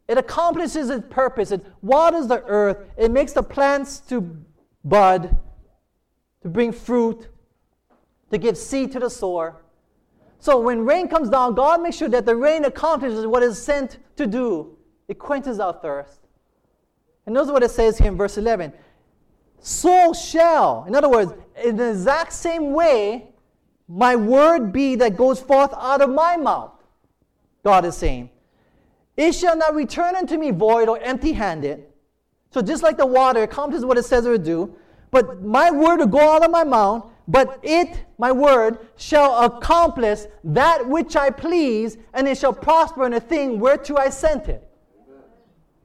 It 0.08 0.16
accomplishes 0.16 0.88
its 0.88 1.06
purpose. 1.10 1.50
It 1.52 1.64
waters 1.82 2.26
the 2.26 2.42
earth. 2.44 2.78
It 2.96 3.10
makes 3.10 3.32
the 3.32 3.42
plants 3.42 4.00
to 4.08 4.36
bud, 4.82 5.36
to 6.42 6.48
bring 6.48 6.72
fruit, 6.72 7.28
to 8.30 8.38
give 8.38 8.56
seed 8.56 8.92
to 8.92 9.00
the 9.00 9.10
sower. 9.10 9.56
So 10.38 10.60
when 10.60 10.84
rain 10.84 11.08
comes 11.08 11.28
down, 11.28 11.54
God 11.54 11.82
makes 11.82 11.96
sure 11.96 12.08
that 12.08 12.26
the 12.26 12.36
rain 12.36 12.64
accomplishes 12.64 13.26
what 13.26 13.42
it's 13.42 13.58
sent 13.58 13.98
to 14.16 14.26
do. 14.26 14.76
It 15.08 15.18
quenches 15.18 15.58
our 15.58 15.72
thirst. 15.72 16.20
And 17.26 17.34
notice 17.34 17.50
what 17.50 17.62
it 17.62 17.70
says 17.70 17.98
here 17.98 18.08
in 18.08 18.16
verse 18.16 18.38
11 18.38 18.72
so 19.60 20.12
shall, 20.12 20.84
in 20.86 20.94
other 20.94 21.08
words, 21.08 21.32
in 21.62 21.76
the 21.76 21.90
exact 21.90 22.32
same 22.32 22.72
way, 22.72 23.30
my 23.88 24.16
word 24.16 24.72
be 24.72 24.94
that 24.96 25.16
goes 25.16 25.40
forth 25.40 25.72
out 25.76 26.00
of 26.00 26.10
my 26.10 26.36
mouth. 26.36 26.72
God 27.64 27.84
is 27.84 27.96
saying, 27.96 28.30
It 29.16 29.32
shall 29.32 29.56
not 29.56 29.74
return 29.74 30.14
unto 30.14 30.36
me 30.36 30.50
void 30.50 30.88
or 30.88 30.98
empty 31.00 31.32
handed. 31.32 31.84
So 32.50 32.62
just 32.62 32.82
like 32.82 32.96
the 32.96 33.06
water 33.06 33.42
accomplishes 33.42 33.84
what 33.84 33.98
it 33.98 34.04
says 34.04 34.26
it 34.26 34.30
would 34.30 34.44
do, 34.44 34.74
but 35.10 35.42
my 35.42 35.70
word 35.70 35.98
will 35.98 36.06
go 36.06 36.34
out 36.36 36.44
of 36.44 36.50
my 36.50 36.64
mouth, 36.64 37.10
but 37.28 37.60
it, 37.62 38.06
my 38.16 38.32
word, 38.32 38.78
shall 38.96 39.44
accomplish 39.44 40.20
that 40.42 40.88
which 40.88 41.14
I 41.14 41.28
please, 41.28 41.98
and 42.14 42.26
it 42.26 42.38
shall 42.38 42.54
prosper 42.54 43.04
in 43.04 43.12
the 43.12 43.20
thing 43.20 43.60
whereto 43.60 43.96
I 43.96 44.08
sent 44.08 44.48
it. 44.48 44.66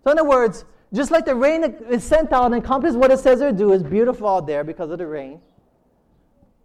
So, 0.04 0.12
in 0.12 0.18
other 0.18 0.28
words, 0.28 0.64
just 0.94 1.12
like 1.12 1.26
the 1.26 1.36
rain 1.36 1.64
is 1.90 2.04
sent 2.04 2.32
out 2.32 2.46
and 2.46 2.56
accomplishes 2.56 2.96
what 2.96 3.12
it 3.12 3.20
says 3.20 3.42
it 3.42 3.46
will 3.46 3.52
do, 3.52 3.74
is 3.74 3.84
beautiful 3.84 4.28
out 4.28 4.48
there 4.48 4.64
because 4.64 4.90
of 4.90 5.00
the 5.00 5.06
rain. 5.08 5.42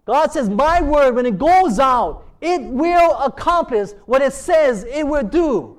God 0.04 0.30
says, 0.30 0.48
My 0.48 0.80
word, 0.80 1.16
when 1.16 1.26
it 1.26 1.38
goes 1.38 1.80
out, 1.80 2.24
it 2.40 2.62
will 2.62 3.18
accomplish 3.18 3.90
what 4.06 4.22
it 4.22 4.32
says 4.32 4.84
it 4.84 5.06
will 5.06 5.24
do. 5.24 5.78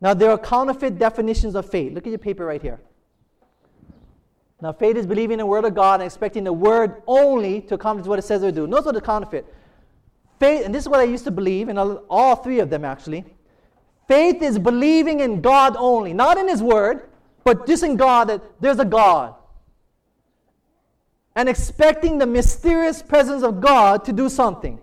Now, 0.00 0.14
there 0.14 0.30
are 0.30 0.38
counterfeit 0.38 0.96
definitions 0.96 1.56
of 1.56 1.68
faith. 1.68 1.92
Look 1.92 2.06
at 2.06 2.10
your 2.10 2.18
paper 2.18 2.46
right 2.46 2.62
here. 2.62 2.80
Now, 4.62 4.72
faith 4.72 4.96
is 4.96 5.06
believing 5.06 5.34
in 5.34 5.38
the 5.38 5.46
word 5.46 5.64
of 5.64 5.74
God 5.74 6.00
and 6.00 6.06
expecting 6.06 6.44
the 6.44 6.52
word 6.52 7.02
only 7.06 7.62
to 7.62 7.74
accomplish 7.74 8.06
what 8.06 8.18
it 8.18 8.22
says 8.22 8.42
will 8.42 8.52
do. 8.52 8.66
Notice 8.66 8.86
what 8.86 8.94
the 8.94 9.00
counterfeit. 9.00 9.46
Faith, 10.38 10.64
and 10.64 10.74
this 10.74 10.84
is 10.84 10.88
what 10.88 11.00
I 11.00 11.04
used 11.04 11.24
to 11.24 11.30
believe, 11.30 11.68
and 11.68 11.78
all 11.78 12.36
three 12.36 12.60
of 12.60 12.68
them 12.68 12.84
actually. 12.84 13.24
Faith 14.06 14.42
is 14.42 14.58
believing 14.58 15.20
in 15.20 15.40
God 15.40 15.76
only, 15.78 16.12
not 16.12 16.36
in 16.36 16.48
His 16.48 16.62
Word, 16.62 17.08
but 17.44 17.66
just 17.66 17.82
in 17.82 17.96
God 17.96 18.28
that 18.28 18.42
there's 18.60 18.80
a 18.80 18.84
God. 18.84 19.34
And 21.36 21.48
expecting 21.48 22.18
the 22.18 22.26
mysterious 22.26 23.02
presence 23.02 23.42
of 23.42 23.60
God 23.60 24.04
to 24.06 24.12
do 24.12 24.28
something. 24.28 24.80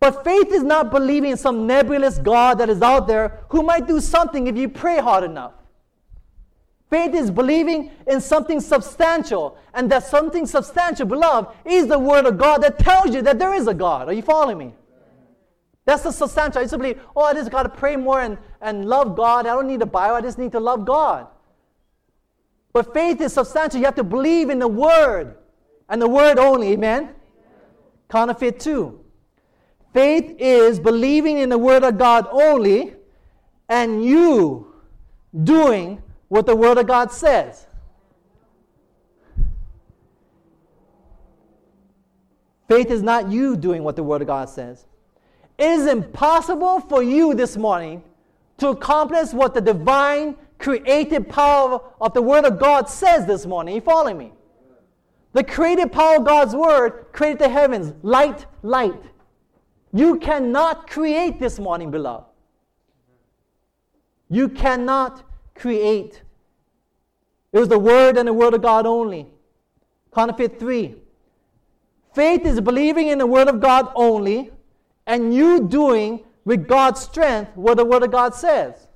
But 0.00 0.24
faith 0.24 0.52
is 0.52 0.62
not 0.62 0.90
believing 0.90 1.32
in 1.32 1.36
some 1.36 1.66
nebulous 1.66 2.18
God 2.18 2.58
that 2.58 2.70
is 2.70 2.80
out 2.80 3.06
there 3.06 3.40
who 3.50 3.62
might 3.62 3.86
do 3.86 4.00
something 4.00 4.46
if 4.46 4.56
you 4.56 4.68
pray 4.68 4.98
hard 4.98 5.22
enough. 5.22 5.52
Faith 6.90 7.14
is 7.14 7.30
believing 7.30 7.90
in 8.06 8.20
something 8.20 8.60
substantial, 8.60 9.58
and 9.74 9.90
that 9.90 10.04
something 10.04 10.46
substantial, 10.46 11.06
beloved, 11.06 11.54
is 11.66 11.86
the 11.86 11.98
Word 11.98 12.24
of 12.24 12.38
God 12.38 12.62
that 12.62 12.78
tells 12.78 13.14
you 13.14 13.20
that 13.22 13.38
there 13.38 13.52
is 13.52 13.66
a 13.66 13.74
God. 13.74 14.08
Are 14.08 14.12
you 14.12 14.22
following 14.22 14.58
me? 14.58 14.72
That's 15.84 16.02
the 16.02 16.12
substantial. 16.12 16.60
I 16.60 16.64
just 16.64 16.76
believe, 16.76 17.00
oh, 17.14 17.22
I 17.22 17.34
just 17.34 17.50
got 17.50 17.64
to 17.64 17.68
pray 17.68 17.96
more 17.96 18.20
and, 18.20 18.38
and 18.60 18.86
love 18.86 19.16
God. 19.16 19.46
I 19.46 19.54
don't 19.54 19.66
need 19.66 19.80
the 19.80 19.86
Bible, 19.86 20.16
I 20.16 20.20
just 20.22 20.38
need 20.38 20.52
to 20.52 20.60
love 20.60 20.86
God. 20.86 21.26
But 22.72 22.94
faith 22.94 23.20
is 23.20 23.34
substantial. 23.34 23.80
You 23.80 23.86
have 23.86 23.94
to 23.96 24.04
believe 24.04 24.50
in 24.50 24.58
the 24.58 24.68
Word 24.68 25.36
and 25.88 26.00
the 26.00 26.08
Word 26.08 26.38
only. 26.38 26.72
Amen? 26.72 27.14
Counterfeit 28.08 28.60
two. 28.60 29.04
Faith 29.92 30.36
is 30.38 30.78
believing 30.78 31.38
in 31.38 31.48
the 31.48 31.58
Word 31.58 31.84
of 31.84 31.98
God 31.98 32.26
only 32.30 32.94
and 33.68 34.04
you 34.04 34.74
doing 35.44 36.02
what 36.28 36.46
the 36.46 36.56
Word 36.56 36.78
of 36.78 36.86
God 36.86 37.10
says. 37.10 37.66
Faith 42.68 42.90
is 42.90 43.02
not 43.02 43.30
you 43.30 43.56
doing 43.56 43.82
what 43.82 43.96
the 43.96 44.02
Word 44.02 44.20
of 44.20 44.26
God 44.26 44.48
says. 44.48 44.86
It 45.56 45.70
is 45.70 45.86
impossible 45.86 46.80
for 46.80 47.02
you 47.02 47.34
this 47.34 47.56
morning 47.56 48.02
to 48.58 48.68
accomplish 48.68 49.32
what 49.32 49.54
the 49.54 49.60
divine 49.60 50.36
creative 50.58 51.28
power 51.28 51.80
of 52.00 52.12
the 52.12 52.22
Word 52.22 52.44
of 52.44 52.58
God 52.58 52.88
says 52.88 53.26
this 53.26 53.46
morning. 53.46 53.74
you 53.74 53.80
following 53.80 54.18
me? 54.18 54.32
The 55.32 55.44
creative 55.44 55.90
power 55.90 56.16
of 56.16 56.24
God's 56.24 56.54
Word 56.54 57.06
created 57.12 57.38
the 57.38 57.48
heavens, 57.48 57.94
light, 58.02 58.46
light. 58.62 59.02
You 59.92 60.18
cannot 60.18 60.88
create 60.88 61.40
this 61.40 61.58
morning, 61.58 61.90
beloved. 61.90 62.26
You 64.28 64.48
cannot 64.48 65.24
create. 65.58 66.22
It 67.52 67.58
was 67.58 67.68
the 67.68 67.78
Word 67.78 68.16
and 68.16 68.28
the 68.28 68.32
Word 68.32 68.54
of 68.54 68.62
God 68.62 68.86
only. 68.86 69.26
Counterfeit 70.14 70.58
three. 70.58 70.96
Faith 72.14 72.44
is 72.44 72.60
believing 72.60 73.08
in 73.08 73.18
the 73.18 73.26
Word 73.26 73.48
of 73.48 73.60
God 73.60 73.90
only, 73.94 74.50
and 75.06 75.34
you 75.34 75.68
doing 75.68 76.24
with 76.44 76.66
God's 76.66 77.00
strength 77.00 77.56
what 77.56 77.76
the 77.76 77.84
Word 77.84 78.02
of 78.02 78.10
God 78.10 78.34
says. 78.34 78.88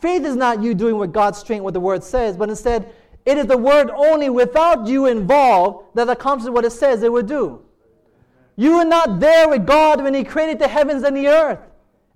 Faith 0.00 0.24
is 0.24 0.36
not 0.36 0.62
you 0.62 0.74
doing 0.74 0.96
what 0.96 1.12
God's 1.12 1.38
strength, 1.38 1.62
what 1.62 1.74
the 1.74 1.80
Word 1.80 2.04
says, 2.04 2.36
but 2.36 2.48
instead, 2.48 2.92
it 3.26 3.36
is 3.36 3.46
the 3.46 3.58
Word 3.58 3.90
only 3.90 4.30
without 4.30 4.86
you 4.86 5.06
involved 5.06 5.94
that 5.94 6.08
accomplishes 6.08 6.50
what 6.50 6.64
it 6.64 6.70
says 6.70 7.02
it 7.02 7.12
would 7.12 7.26
do. 7.26 7.62
You 8.56 8.74
are 8.74 8.84
not 8.84 9.20
there 9.20 9.48
with 9.48 9.66
God 9.66 10.02
when 10.02 10.14
He 10.14 10.24
created 10.24 10.58
the 10.58 10.68
heavens 10.68 11.02
and 11.02 11.16
the 11.16 11.28
earth. 11.28 11.58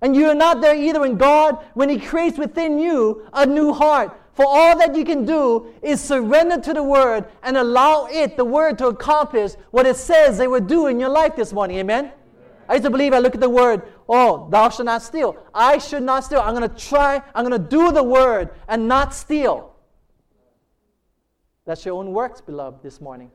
And 0.03 0.17
you 0.17 0.27
are 0.27 0.35
not 0.35 0.59
there 0.59 0.75
either 0.75 0.99
when 0.99 1.15
God, 1.15 1.65
when 1.75 1.87
He 1.87 1.97
creates 1.97 2.37
within 2.37 2.77
you 2.77 3.25
a 3.31 3.45
new 3.45 3.71
heart. 3.71 4.19
For 4.33 4.45
all 4.45 4.77
that 4.77 4.97
you 4.97 5.05
can 5.05 5.25
do 5.25 5.73
is 5.81 6.01
surrender 6.01 6.59
to 6.59 6.73
the 6.73 6.83
Word 6.83 7.25
and 7.41 7.55
allow 7.55 8.07
it, 8.07 8.35
the 8.35 8.43
Word, 8.43 8.77
to 8.79 8.87
accomplish 8.87 9.53
what 9.71 9.85
it 9.85 9.95
says 9.95 10.37
they 10.37 10.47
would 10.47 10.67
do 10.67 10.87
in 10.87 10.99
your 10.99 11.07
life 11.07 11.37
this 11.37 11.53
morning. 11.53 11.77
Amen? 11.77 12.05
Amen. 12.05 12.13
I 12.67 12.73
used 12.73 12.83
to 12.83 12.89
believe, 12.89 13.13
I 13.13 13.19
look 13.19 13.33
at 13.33 13.39
the 13.39 13.49
Word, 13.49 13.83
oh, 14.09 14.49
thou 14.49 14.67
shalt 14.67 14.87
not 14.87 15.03
steal. 15.03 15.37
I 15.53 15.77
should 15.77 16.03
not 16.03 16.25
steal. 16.25 16.41
I'm 16.41 16.53
going 16.53 16.69
to 16.69 16.75
try, 16.75 17.21
I'm 17.33 17.47
going 17.47 17.63
to 17.63 17.69
do 17.69 17.93
the 17.93 18.03
Word 18.03 18.49
and 18.67 18.89
not 18.89 19.13
steal. 19.13 19.73
That's 21.65 21.85
your 21.85 21.95
own 21.95 22.11
works, 22.11 22.41
beloved, 22.41 22.83
this 22.83 22.99
morning. 22.99 23.31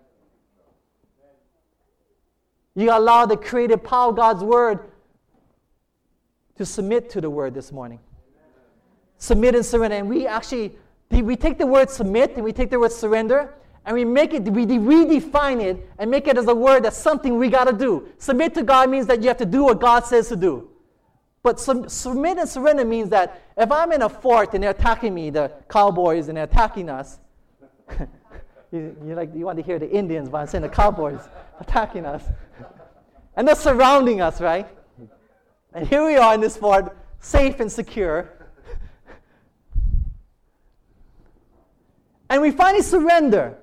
You 2.75 2.91
allow 2.91 3.25
the 3.25 3.39
creative 3.39 3.83
power 3.83 4.11
of 4.11 4.17
God's 4.17 4.45
Word 4.45 4.91
to 6.59 6.67
submit 6.67 7.09
to 7.11 7.21
the 7.21 7.31
word 7.31 7.55
this 7.55 7.73
morning. 7.73 8.01
Submit 9.17 9.55
and 9.55 9.65
surrender. 9.65 9.97
And 9.97 10.09
we 10.09 10.27
actually, 10.27 10.77
we 11.11 11.37
take 11.37 11.57
the 11.57 11.67
word 11.67 11.89
submit 11.89 12.35
and 12.35 12.45
we 12.45 12.53
take 12.53 12.71
the 12.71 12.79
word 12.79 12.93
surrender 12.93 13.55
and 13.87 13.95
we 13.95 14.05
make 14.05 14.35
it, 14.35 14.43
we 14.43 14.67
redefine 14.67 15.63
it 15.63 15.89
and 15.99 16.11
make 16.11 16.27
it 16.27 16.37
as 16.37 16.47
a 16.49 16.55
word 16.55 16.85
that's 16.85 16.97
something 16.97 17.39
we 17.39 17.49
got 17.49 17.65
to 17.69 17.73
do. 17.73 18.09
Submit 18.19 18.55
to 18.55 18.65
God 18.65 18.91
means 18.91 19.07
that 19.07 19.23
you 19.23 19.29
have 19.29 19.39
to 19.39 19.47
do 19.47 19.65
what 19.65 19.81
God 19.81 20.05
says 20.05 20.29
to 20.29 20.37
do. 20.37 20.69
But 21.45 21.61
sub- 21.61 21.89
submit 21.89 22.39
and 22.39 22.49
surrender 22.49 22.85
means 22.85 23.09
that 23.11 23.41
if 23.57 23.71
I'm 23.71 23.93
in 23.93 24.03
a 24.03 24.09
fort 24.09 24.53
and 24.55 24.63
they're 24.63 24.73
attacking 24.73 25.15
me, 25.15 25.31
the 25.31 25.53
cowboys, 25.71 26.27
and 26.29 26.37
they're 26.37 26.45
attacking 26.45 26.91
us, 26.91 27.21
you, 28.73 28.97
you, 29.07 29.15
like, 29.15 29.33
you 29.35 29.45
want 29.47 29.59
to 29.59 29.65
hear 29.65 29.79
the 29.79 29.89
Indians, 29.89 30.29
but 30.29 30.39
I'm 30.39 30.47
saying 30.49 30.63
the 30.63 30.69
cowboys 30.69 31.21
attacking 31.61 32.05
us. 32.05 32.25
And 33.37 33.47
they're 33.47 33.55
surrounding 33.55 34.21
us, 34.21 34.41
right? 34.41 34.69
And 35.73 35.87
here 35.87 36.05
we 36.05 36.17
are 36.17 36.35
in 36.35 36.41
this 36.41 36.57
fort, 36.57 36.97
safe 37.21 37.61
and 37.61 37.71
secure. 37.71 38.31
and 42.31 42.43
we 42.43 42.51
finally 42.51 42.83
surrender. 42.83 43.59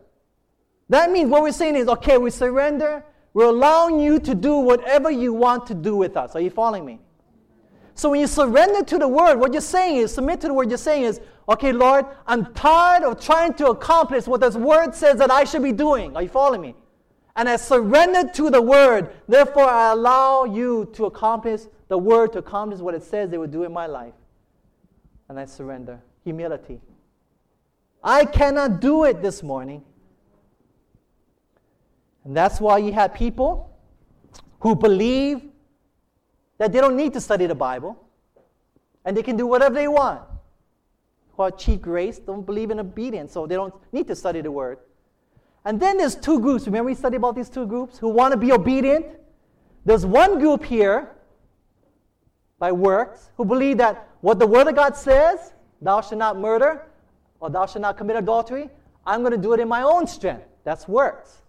That 0.90 1.12
means 1.12 1.30
what 1.30 1.42
we're 1.42 1.52
saying 1.52 1.76
is 1.76 1.88
okay, 1.88 2.18
we 2.18 2.30
surrender. 2.30 3.04
We're 3.34 3.50
allowing 3.50 4.00
you 4.00 4.20
to 4.20 4.34
do 4.34 4.58
whatever 4.58 5.12
you 5.12 5.34
want 5.34 5.68
to 5.68 5.74
do 5.74 5.96
with 5.96 6.16
us. 6.16 6.36
Are 6.36 6.42
you 6.42 6.50
following 6.50 6.86
me? 6.86 7.00
So 7.96 8.10
when 8.10 8.20
you 8.20 8.28
surrender 8.28 8.84
to 8.84 8.98
the 8.98 9.08
word, 9.08 9.38
what 9.38 9.52
you're 9.54 9.62
saying 9.62 9.98
is, 9.98 10.14
submit 10.14 10.42
to 10.42 10.48
the 10.48 10.54
word, 10.54 10.70
you're 10.70 10.78
saying 10.78 11.04
is, 11.04 11.22
okay, 11.48 11.72
Lord, 11.72 12.06
I'm 12.28 12.54
tired 12.54 13.04
of 13.04 13.20
trying 13.20 13.54
to 13.56 13.68
accomplish 13.68 14.26
what 14.26 14.42
this 14.42 14.56
word 14.56 14.94
says 14.94 15.18
that 15.20 15.32
I 15.32 15.46
should 15.46 15.64
be 15.64 15.72
doing. 15.72 16.16
Are 16.16 16.22
you 16.22 16.30
following 16.30 16.62
me? 16.62 16.76
And 17.38 17.50
I 17.50 17.56
surrender 17.56 18.30
to 18.34 18.50
the 18.50 18.62
word. 18.62 19.14
Therefore, 19.28 19.66
I 19.66 19.92
allow 19.92 20.46
you 20.46 20.90
to 20.94 21.06
accomplish 21.06 21.62
the 21.88 21.98
word 21.98 22.34
to 22.34 22.40
accomplish 22.40 22.80
what 22.80 22.96
it 22.96 23.04
says 23.04 23.30
they 23.30 23.38
would 23.38 23.52
do 23.52 23.64
in 23.64 23.72
my 23.72 23.86
life. 23.86 24.14
And 25.30 25.40
I 25.40 25.46
surrender. 25.46 26.00
Humility. 26.24 26.82
I 28.04 28.26
cannot 28.26 28.80
do 28.80 29.04
it 29.06 29.22
this 29.22 29.44
morning. 29.44 29.84
And 32.24 32.36
that's 32.36 32.60
why 32.60 32.80
you 32.80 32.92
have 32.94 33.14
people 33.14 33.76
who 34.60 34.76
believe 34.76 35.42
that 36.58 36.72
they 36.72 36.80
don't 36.80 36.96
need 36.96 37.14
to 37.14 37.22
study 37.22 37.46
the 37.46 37.56
Bible 37.56 37.98
and 39.04 39.16
they 39.16 39.24
can 39.24 39.38
do 39.38 39.46
whatever 39.46 39.76
they 39.76 39.88
want. 39.88 40.22
Called 41.36 41.60
cheap 41.60 41.82
grace, 41.82 42.18
don't 42.18 42.46
believe 42.46 42.72
in 42.72 42.80
obedience, 42.80 43.34
so 43.34 43.46
they 43.46 43.56
don't 43.56 43.74
need 43.92 44.08
to 44.08 44.16
study 44.16 44.42
the 44.42 44.52
Word. 44.52 44.80
And 45.66 45.80
then 45.80 45.98
there's 45.98 46.16
two 46.16 46.40
groups. 46.40 46.66
Remember 46.66 46.88
we 46.88 46.96
studied 46.96 47.18
about 47.18 47.36
these 47.36 47.50
two 47.50 47.68
groups 47.68 47.98
who 47.98 48.10
want 48.10 48.32
to 48.32 48.38
be 48.38 48.52
obedient? 48.52 49.06
There's 49.84 50.06
one 50.06 50.40
group 50.40 50.64
here 50.64 51.15
by 52.66 52.72
works 52.72 53.30
who 53.38 53.46
believe 53.46 53.78
that 53.78 54.10
what 54.22 54.40
the 54.40 54.48
Word 54.48 54.68
of 54.68 54.76
God 54.76 54.98
says, 54.98 55.54
thou 55.84 56.02
shalt 56.02 56.18
not 56.18 56.36
murder, 56.36 56.88
or 57.40 57.52
thou 57.52 57.68
shalt 57.68 57.84
not 57.84 57.96
commit 57.96 58.16
adultery, 58.16 58.72
I'm 59.06 59.20
going 59.22 59.34
to 59.34 59.44
do 59.48 59.54
it 59.54 59.60
in 59.60 59.68
my 59.68 59.84
own 59.84 60.08
strength. 60.08 60.48
That's 60.64 60.88
works. 60.88 61.44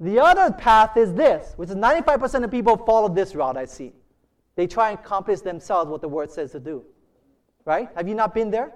The 0.00 0.18
other 0.18 0.50
path 0.50 0.96
is 0.96 1.12
this, 1.12 1.52
which 1.56 1.68
is 1.68 1.76
95% 1.76 2.42
of 2.44 2.50
people 2.50 2.78
follow 2.78 3.10
this 3.10 3.34
route, 3.34 3.58
I 3.58 3.66
see. 3.66 3.92
They 4.56 4.66
try 4.66 4.90
and 4.90 4.98
accomplish 4.98 5.40
themselves 5.40 5.90
what 5.90 6.00
the 6.00 6.08
Word 6.08 6.30
says 6.30 6.52
to 6.52 6.60
do. 6.60 6.84
Right? 7.66 7.90
Have 7.94 8.08
you 8.08 8.14
not 8.14 8.32
been 8.32 8.50
there? 8.50 8.72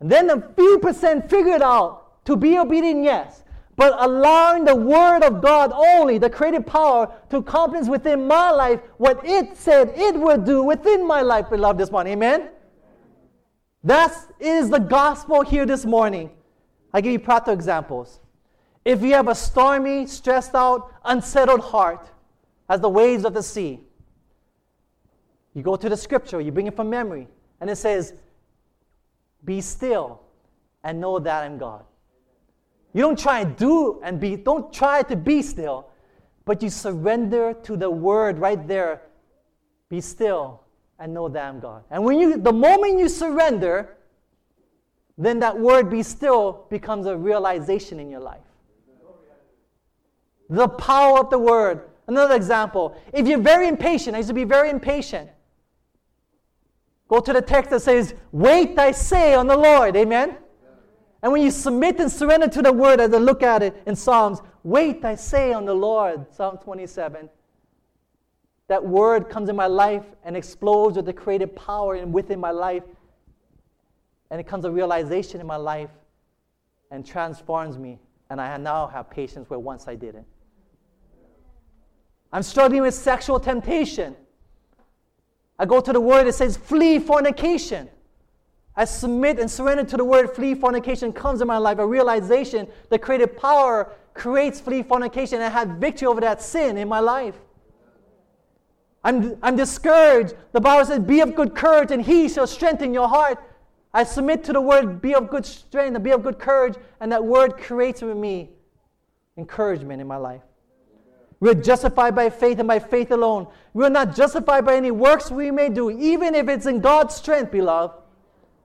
And 0.00 0.12
then 0.12 0.28
a 0.28 0.42
few 0.56 0.78
percent 0.78 1.30
figured 1.30 1.62
out 1.62 2.22
to 2.26 2.36
be 2.36 2.58
obedient, 2.58 3.02
yes 3.02 3.43
but 3.76 3.94
allowing 3.98 4.64
the 4.64 4.74
Word 4.74 5.22
of 5.22 5.42
God 5.42 5.72
only, 5.72 6.18
the 6.18 6.30
creative 6.30 6.64
power, 6.64 7.12
to 7.30 7.38
accomplish 7.38 7.86
within 7.86 8.26
my 8.26 8.50
life 8.50 8.80
what 8.98 9.20
it 9.24 9.56
said 9.56 9.92
it 9.96 10.14
would 10.14 10.44
do 10.44 10.62
within 10.62 11.06
my 11.06 11.22
life, 11.22 11.50
beloved, 11.50 11.80
this 11.80 11.90
morning. 11.90 12.12
Amen? 12.14 12.50
That 13.82 14.16
is 14.38 14.70
the 14.70 14.78
gospel 14.78 15.42
here 15.42 15.66
this 15.66 15.84
morning. 15.84 16.30
I 16.92 17.00
give 17.00 17.12
you 17.12 17.18
practical 17.18 17.54
examples. 17.54 18.20
If 18.84 19.02
you 19.02 19.12
have 19.14 19.28
a 19.28 19.34
stormy, 19.34 20.06
stressed 20.06 20.54
out, 20.54 20.92
unsettled 21.04 21.60
heart, 21.60 22.10
as 22.68 22.80
the 22.80 22.88
waves 22.88 23.24
of 23.24 23.34
the 23.34 23.42
sea, 23.42 23.80
you 25.54 25.62
go 25.62 25.76
to 25.76 25.88
the 25.88 25.96
scripture, 25.96 26.40
you 26.40 26.52
bring 26.52 26.66
it 26.66 26.76
from 26.76 26.90
memory, 26.90 27.28
and 27.60 27.68
it 27.68 27.76
says, 27.76 28.14
Be 29.44 29.60
still 29.60 30.20
and 30.82 31.00
know 31.00 31.18
that 31.18 31.44
I'm 31.44 31.58
God. 31.58 31.84
You 32.94 33.00
don't 33.00 33.18
try 33.18 33.40
and 33.40 33.56
do 33.56 34.00
and 34.04 34.20
be, 34.20 34.36
don't 34.36 34.72
try 34.72 35.02
to 35.02 35.16
be 35.16 35.42
still, 35.42 35.88
but 36.44 36.62
you 36.62 36.70
surrender 36.70 37.52
to 37.64 37.76
the 37.76 37.90
word 37.90 38.38
right 38.38 38.66
there. 38.66 39.02
Be 39.90 40.00
still 40.00 40.62
and 41.00 41.12
know 41.12 41.28
that 41.28 41.44
I'm 41.44 41.58
God. 41.58 41.82
And 41.90 42.04
when 42.04 42.20
you, 42.20 42.38
the 42.38 42.52
moment 42.52 43.00
you 43.00 43.08
surrender, 43.08 43.96
then 45.18 45.40
that 45.40 45.58
word 45.58 45.90
be 45.90 46.04
still 46.04 46.66
becomes 46.70 47.06
a 47.06 47.16
realization 47.16 47.98
in 47.98 48.10
your 48.10 48.20
life. 48.20 48.40
The 50.48 50.68
power 50.68 51.18
of 51.18 51.30
the 51.30 51.38
word. 51.38 51.90
Another 52.06 52.36
example. 52.36 52.96
If 53.12 53.26
you're 53.26 53.38
very 53.40 53.66
impatient, 53.66 54.14
I 54.14 54.18
used 54.18 54.28
to 54.28 54.34
be 54.34 54.44
very 54.44 54.70
impatient. 54.70 55.30
Go 57.08 57.18
to 57.18 57.32
the 57.32 57.42
text 57.42 57.70
that 57.70 57.80
says, 57.80 58.14
Wait, 58.30 58.78
I 58.78 58.92
say, 58.92 59.34
on 59.34 59.46
the 59.46 59.56
Lord. 59.56 59.96
Amen? 59.96 60.36
And 61.24 61.32
when 61.32 61.40
you 61.40 61.50
submit 61.50 62.00
and 62.00 62.12
surrender 62.12 62.48
to 62.48 62.60
the 62.60 62.70
word, 62.70 63.00
as 63.00 63.14
I 63.14 63.16
look 63.16 63.42
at 63.42 63.62
it 63.62 63.82
in 63.86 63.96
Psalms, 63.96 64.42
wait, 64.62 65.06
I 65.06 65.14
say, 65.14 65.54
on 65.54 65.64
the 65.64 65.72
Lord, 65.72 66.26
Psalm 66.34 66.58
27. 66.58 67.30
That 68.68 68.84
word 68.84 69.30
comes 69.30 69.48
in 69.48 69.56
my 69.56 69.66
life 69.66 70.04
and 70.22 70.36
explodes 70.36 70.96
with 70.96 71.06
the 71.06 71.14
creative 71.14 71.56
power 71.56 71.94
and 71.94 72.12
within 72.12 72.38
my 72.38 72.50
life. 72.50 72.82
And 74.30 74.38
it 74.38 74.46
comes 74.46 74.66
a 74.66 74.70
realization 74.70 75.40
in 75.40 75.46
my 75.46 75.56
life 75.56 75.88
and 76.90 77.06
transforms 77.06 77.78
me. 77.78 77.98
And 78.28 78.38
I 78.38 78.54
now 78.58 78.86
have 78.88 79.08
patience 79.08 79.48
where 79.48 79.58
once 79.58 79.88
I 79.88 79.94
didn't. 79.94 80.26
I'm 82.34 82.42
struggling 82.42 82.82
with 82.82 82.92
sexual 82.92 83.40
temptation. 83.40 84.14
I 85.58 85.64
go 85.64 85.80
to 85.80 85.92
the 85.94 86.00
word, 86.02 86.26
it 86.26 86.34
says, 86.34 86.58
flee 86.58 86.98
fornication. 86.98 87.88
I 88.76 88.84
submit 88.84 89.38
and 89.38 89.50
surrender 89.50 89.84
to 89.84 89.96
the 89.96 90.04
word, 90.04 90.34
flee 90.34 90.54
fornication 90.54 91.12
comes 91.12 91.40
in 91.40 91.46
my 91.46 91.58
life. 91.58 91.78
A 91.78 91.86
realization 91.86 92.66
that 92.88 93.00
creative 93.02 93.36
power 93.36 93.92
creates 94.14 94.60
flee 94.60 94.82
fornication 94.82 95.36
and 95.36 95.44
I 95.44 95.50
have 95.50 95.76
victory 95.78 96.06
over 96.06 96.20
that 96.20 96.42
sin 96.42 96.76
in 96.76 96.88
my 96.88 97.00
life. 97.00 97.36
I'm, 99.04 99.36
I'm 99.42 99.54
discouraged. 99.54 100.34
The 100.52 100.60
Bible 100.60 100.86
says, 100.86 101.00
Be 101.00 101.20
of 101.20 101.34
good 101.34 101.54
courage, 101.54 101.90
and 101.90 102.02
he 102.02 102.28
shall 102.28 102.46
strengthen 102.46 102.94
your 102.94 103.06
heart. 103.06 103.38
I 103.92 104.02
submit 104.02 104.42
to 104.44 104.52
the 104.52 104.60
word, 104.60 105.02
be 105.02 105.14
of 105.14 105.28
good 105.28 105.44
strength, 105.44 105.94
and 105.94 106.02
be 106.02 106.10
of 106.10 106.22
good 106.22 106.38
courage, 106.38 106.74
and 107.00 107.12
that 107.12 107.22
word 107.22 107.58
creates 107.58 108.00
in 108.02 108.18
me 108.18 108.50
encouragement 109.36 110.00
in 110.00 110.06
my 110.06 110.16
life. 110.16 110.40
We're 111.38 111.54
justified 111.54 112.14
by 112.14 112.30
faith 112.30 112.58
and 112.58 112.66
by 112.66 112.78
faith 112.78 113.10
alone. 113.10 113.48
We're 113.74 113.90
not 113.90 114.16
justified 114.16 114.64
by 114.64 114.76
any 114.76 114.90
works 114.90 115.30
we 115.30 115.50
may 115.50 115.68
do, 115.68 115.90
even 115.90 116.34
if 116.34 116.48
it's 116.48 116.64
in 116.64 116.80
God's 116.80 117.14
strength, 117.14 117.52
beloved. 117.52 117.94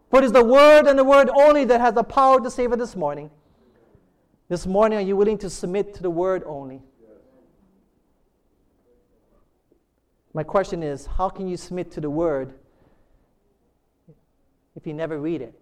For 0.09 0.19
it 0.19 0.25
is 0.25 0.31
the 0.31 0.43
word 0.43 0.87
and 0.87 0.97
the 0.97 1.03
word 1.03 1.29
only 1.29 1.65
that 1.65 1.79
has 1.81 1.93
the 1.93 2.03
power 2.03 2.41
to 2.41 2.49
save 2.49 2.71
us 2.71 2.79
this 2.79 2.95
morning. 2.95 3.29
This 4.47 4.65
morning, 4.65 4.97
are 4.97 5.01
you 5.01 5.15
willing 5.15 5.37
to 5.39 5.49
submit 5.49 5.93
to 5.95 6.01
the 6.01 6.09
word 6.09 6.43
only? 6.45 6.81
My 10.33 10.43
question 10.43 10.83
is 10.83 11.05
how 11.05 11.29
can 11.29 11.47
you 11.47 11.57
submit 11.57 11.91
to 11.91 12.01
the 12.01 12.09
word 12.09 12.53
if 14.75 14.87
you 14.87 14.93
never 14.93 15.19
read 15.19 15.41
it? 15.41 15.53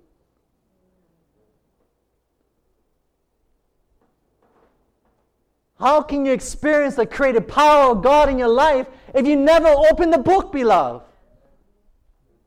How 5.80 6.02
can 6.02 6.26
you 6.26 6.32
experience 6.32 6.96
the 6.96 7.06
creative 7.06 7.48
power 7.48 7.92
of 7.92 8.02
God 8.02 8.30
in 8.30 8.40
your 8.40 8.48
life 8.48 8.88
if 9.14 9.28
you 9.28 9.36
never 9.36 9.68
open 9.68 10.10
the 10.10 10.18
book, 10.18 10.52
beloved? 10.52 11.07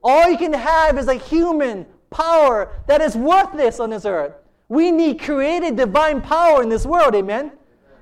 All 0.02 0.30
you 0.30 0.38
can 0.38 0.52
have 0.52 0.98
is 0.98 1.08
a 1.08 1.14
human 1.14 1.86
power 2.10 2.82
that 2.86 3.00
is 3.00 3.16
worthless 3.16 3.80
on 3.80 3.90
this 3.90 4.04
earth. 4.04 4.34
We 4.68 4.90
need 4.90 5.20
created 5.20 5.76
divine 5.76 6.20
power 6.20 6.62
in 6.62 6.68
this 6.68 6.86
world, 6.86 7.14
amen? 7.14 7.52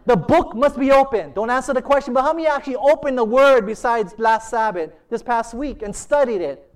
The 0.07 0.17
book 0.17 0.55
must 0.55 0.79
be 0.79 0.91
open. 0.91 1.33
Don't 1.33 1.51
answer 1.51 1.75
the 1.75 1.83
question, 1.83 2.15
but 2.15 2.23
how 2.23 2.33
many 2.33 2.47
actually 2.47 2.77
opened 2.77 3.19
the 3.19 3.25
word 3.25 3.67
besides 3.67 4.15
last 4.17 4.49
Sabbath, 4.49 4.91
this 5.11 5.23
past 5.23 5.55
week, 5.55 5.83
and 5.83 5.95
studied 5.95 6.41
it? 6.41 6.73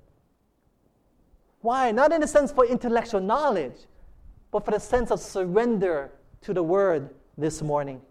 Why? 1.60 1.92
Not 1.92 2.12
in 2.12 2.20
the 2.20 2.26
sense 2.26 2.52
for 2.52 2.66
intellectual 2.66 3.20
knowledge, 3.20 3.76
but 4.50 4.64
for 4.64 4.72
the 4.72 4.80
sense 4.80 5.10
of 5.10 5.20
surrender 5.20 6.10
to 6.42 6.52
the 6.52 6.62
word 6.62 7.10
this 7.38 7.62
morning. 7.62 8.02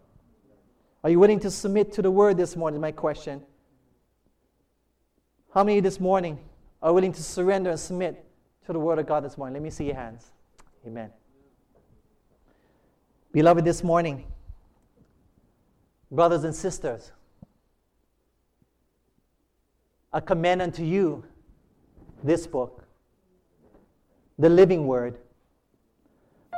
Are 1.03 1.09
you 1.09 1.20
willing 1.20 1.39
to 1.41 1.51
submit 1.51 1.91
to 1.93 2.01
the 2.01 2.12
word 2.12 2.38
this 2.38 2.55
morning? 2.55 2.80
My 2.80 2.91
question. 2.91 3.43
How 5.53 5.64
many 5.64 5.82
this 5.82 5.99
morning 5.99 6.39
are 6.82 6.94
willing 6.94 7.12
to 7.14 7.24
surrender 7.24 7.70
and 7.70 7.80
submit 7.80 8.26
to 8.66 8.74
the 8.74 8.80
word 8.80 9.00
of 9.00 9.08
God 9.08 9.24
this 9.24 9.38
morning? 9.38 9.54
Let 9.54 9.64
me 9.64 9.70
see 9.70 9.86
your 9.86 9.96
hands. 9.96 10.32
Amen. 10.86 11.12
Beloved, 13.32 13.64
this 13.64 13.84
morning, 13.84 14.26
brothers 16.10 16.44
and 16.44 16.54
sisters, 16.54 17.12
I 20.12 20.20
commend 20.20 20.62
unto 20.62 20.84
you 20.84 21.24
this 22.24 22.46
book, 22.46 22.84
the 24.38 24.50
living 24.50 24.88
word 24.88 25.18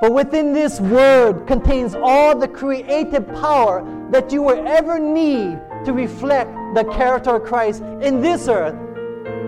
for 0.03 0.11
within 0.11 0.51
this 0.51 0.81
word 0.81 1.47
contains 1.47 1.95
all 1.95 2.37
the 2.37 2.47
creative 2.47 3.25
power 3.35 4.07
that 4.11 4.33
you 4.33 4.41
will 4.41 4.67
ever 4.67 4.99
need 4.99 5.61
to 5.85 5.93
reflect 5.93 6.51
the 6.75 6.83
character 6.83 7.37
of 7.37 7.43
Christ 7.43 7.83
in 8.01 8.19
this 8.19 8.49
earth 8.49 8.75